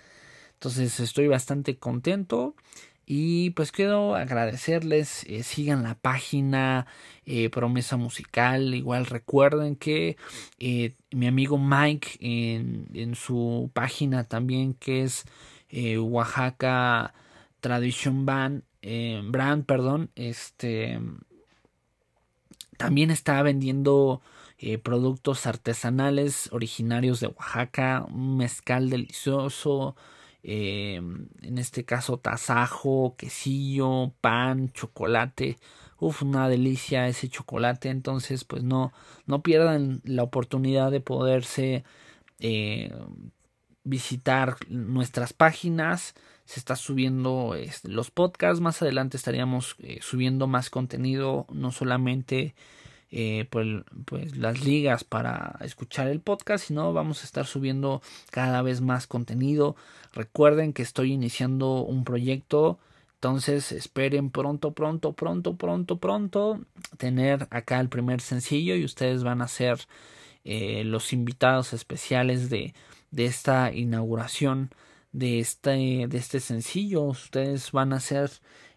Entonces 0.54 1.00
estoy 1.00 1.28
bastante 1.28 1.78
contento. 1.78 2.54
Y 3.12 3.50
pues 3.50 3.72
quiero 3.72 4.14
agradecerles, 4.14 5.24
eh, 5.24 5.42
sigan 5.42 5.82
la 5.82 5.96
página 5.96 6.86
eh, 7.26 7.50
Promesa 7.50 7.96
Musical, 7.96 8.72
igual 8.72 9.04
recuerden 9.06 9.74
que 9.74 10.16
eh, 10.60 10.94
mi 11.10 11.26
amigo 11.26 11.58
Mike 11.58 12.18
en, 12.20 12.86
en, 12.94 13.16
su 13.16 13.68
página 13.74 14.22
también 14.28 14.74
que 14.74 15.02
es 15.02 15.24
Oaxaca 15.98 17.12
Tradition 17.58 18.26
Band, 18.26 18.62
Brand, 18.80 19.64
perdón, 19.64 20.10
este 20.14 21.00
también 22.80 23.10
está 23.10 23.42
vendiendo 23.42 24.22
productos 24.82 25.46
artesanales 25.46 26.48
originarios 26.52 27.20
de 27.20 27.26
Oaxaca, 27.28 28.06
un 28.08 28.36
mezcal 28.36 28.90
delicioso, 28.90 29.96
eh, 30.42 30.96
en 31.42 31.58
este 31.58 31.84
caso 31.84 32.18
tasajo, 32.18 33.14
quesillo, 33.16 34.12
pan, 34.20 34.72
chocolate. 34.72 35.58
Uf, 35.98 36.22
una 36.22 36.48
delicia 36.48 37.08
ese 37.08 37.28
chocolate. 37.28 37.90
Entonces, 37.90 38.44
pues 38.44 38.62
no, 38.62 38.92
no 39.26 39.42
pierdan 39.42 40.00
la 40.04 40.22
oportunidad 40.22 40.90
de 40.90 41.00
poderse 41.00 41.84
eh, 42.38 42.90
visitar 43.84 44.56
nuestras 44.68 45.32
páginas. 45.32 46.14
Se 46.50 46.58
está 46.58 46.74
subiendo 46.74 47.54
este, 47.54 47.88
los 47.88 48.10
podcasts. 48.10 48.60
Más 48.60 48.82
adelante 48.82 49.16
estaríamos 49.16 49.76
eh, 49.78 50.00
subiendo 50.02 50.48
más 50.48 50.68
contenido, 50.68 51.46
no 51.52 51.70
solamente 51.70 52.56
eh, 53.12 53.46
pues, 53.50 54.36
las 54.36 54.64
ligas 54.64 55.04
para 55.04 55.58
escuchar 55.60 56.08
el 56.08 56.18
podcast, 56.18 56.66
sino 56.66 56.92
vamos 56.92 57.22
a 57.22 57.26
estar 57.26 57.46
subiendo 57.46 58.02
cada 58.32 58.62
vez 58.62 58.80
más 58.80 59.06
contenido. 59.06 59.76
Recuerden 60.12 60.72
que 60.72 60.82
estoy 60.82 61.12
iniciando 61.12 61.84
un 61.84 62.02
proyecto, 62.02 62.80
entonces 63.14 63.70
esperen 63.70 64.30
pronto, 64.30 64.72
pronto, 64.72 65.12
pronto, 65.12 65.54
pronto, 65.54 65.98
pronto 65.98 66.60
tener 66.98 67.46
acá 67.50 67.78
el 67.78 67.88
primer 67.88 68.20
sencillo 68.20 68.74
y 68.74 68.84
ustedes 68.84 69.22
van 69.22 69.40
a 69.40 69.46
ser 69.46 69.86
eh, 70.42 70.82
los 70.82 71.12
invitados 71.12 71.72
especiales 71.74 72.50
de, 72.50 72.74
de 73.12 73.26
esta 73.26 73.72
inauguración 73.72 74.70
de 75.12 75.40
este, 75.40 76.06
de 76.08 76.18
este 76.18 76.40
sencillo. 76.40 77.02
Ustedes 77.02 77.72
van 77.72 77.92
a 77.92 78.00
ser 78.00 78.30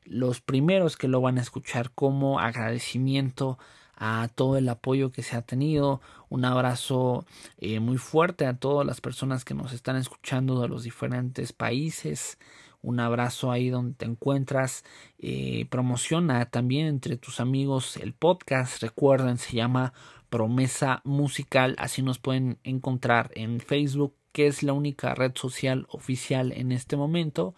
los 0.06 0.41
primeros 0.41 0.98
que 0.98 1.08
lo 1.08 1.22
van 1.22 1.38
a 1.38 1.41
escuchar 1.41 1.91
como 1.91 2.39
agradecimiento 2.39 3.58
a 3.96 4.28
todo 4.36 4.58
el 4.58 4.67
apoyo 4.69 5.12
que 5.12 5.24
se 5.24 5.36
ha 5.36 5.41
tenido. 5.41 6.02
Un 6.30 6.46
abrazo 6.46 7.26
eh, 7.58 7.80
muy 7.80 7.98
fuerte 7.98 8.46
a 8.46 8.58
todas 8.58 8.86
las 8.86 9.02
personas 9.02 9.46
que 9.46 9.54
nos 9.54 9.72
están 9.72 9.96
escuchando 9.96 10.62
de 10.62 10.67
los 10.67 10.84
diferentes 10.84 11.54
países. 11.54 12.38
Un 12.82 13.00
abrazo 13.00 13.52
ahí 13.52 13.69
donde 13.69 13.96
te 13.96 14.06
encuentras. 14.06 14.84
Eh, 15.17 15.67
promociona 15.69 16.46
también 16.48 16.88
entre 16.88 17.15
tus 17.17 17.39
amigos 17.39 17.96
el 17.98 18.13
podcast. 18.13 18.82
Recuerden, 18.82 19.38
se 19.38 19.56
llama 19.56 19.93
Promesa 20.30 21.02
Musical. 21.06 21.76
Así 21.78 22.02
nos 22.02 22.19
pueden 22.19 22.60
encontrar 22.63 23.32
en 23.36 23.62
Facebook, 23.62 24.15
que 24.34 24.48
es 24.48 24.63
la 24.63 24.74
única 24.74 25.15
red 25.15 25.32
social 25.36 25.88
oficial 25.89 26.52
en 26.52 26.72
este 26.74 26.98
momento. 26.98 27.56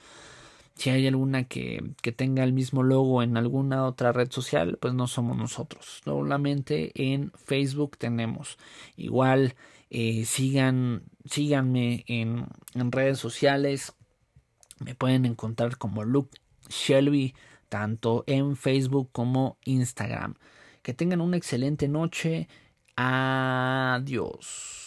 Si 0.75 0.89
hay 0.89 1.07
alguna 1.07 1.45
que, 1.45 1.93
que, 2.01 2.11
tenga 2.11 2.43
el 2.43 2.51
mismo 2.51 2.83
logo 2.83 3.23
en 3.23 3.37
alguna 3.37 3.85
otra 3.85 4.11
red 4.11 4.29
social, 4.29 4.77
pues 4.79 4.93
no 4.93 5.07
somos 5.07 5.37
nosotros. 5.37 6.01
Solamente 6.03 6.91
en 6.95 7.31
Facebook 7.31 7.97
tenemos. 7.97 8.57
Igual 8.97 9.55
eh, 9.89 10.25
sigan, 10.25 11.03
síganme 11.23 12.03
en, 12.07 12.47
en 12.73 12.91
redes 12.91 13.19
sociales. 13.19 13.93
Me 14.79 14.95
pueden 14.95 15.25
encontrar 15.25 15.77
como 15.77 16.03
Luke 16.03 16.37
Shelby, 16.67 17.33
tanto 17.69 18.25
en 18.27 18.57
Facebook 18.57 19.09
como 19.13 19.57
Instagram. 19.63 20.35
Que 20.81 20.93
tengan 20.93 21.21
una 21.21 21.37
excelente 21.37 21.87
noche. 21.87 22.49
Adiós. 22.97 24.84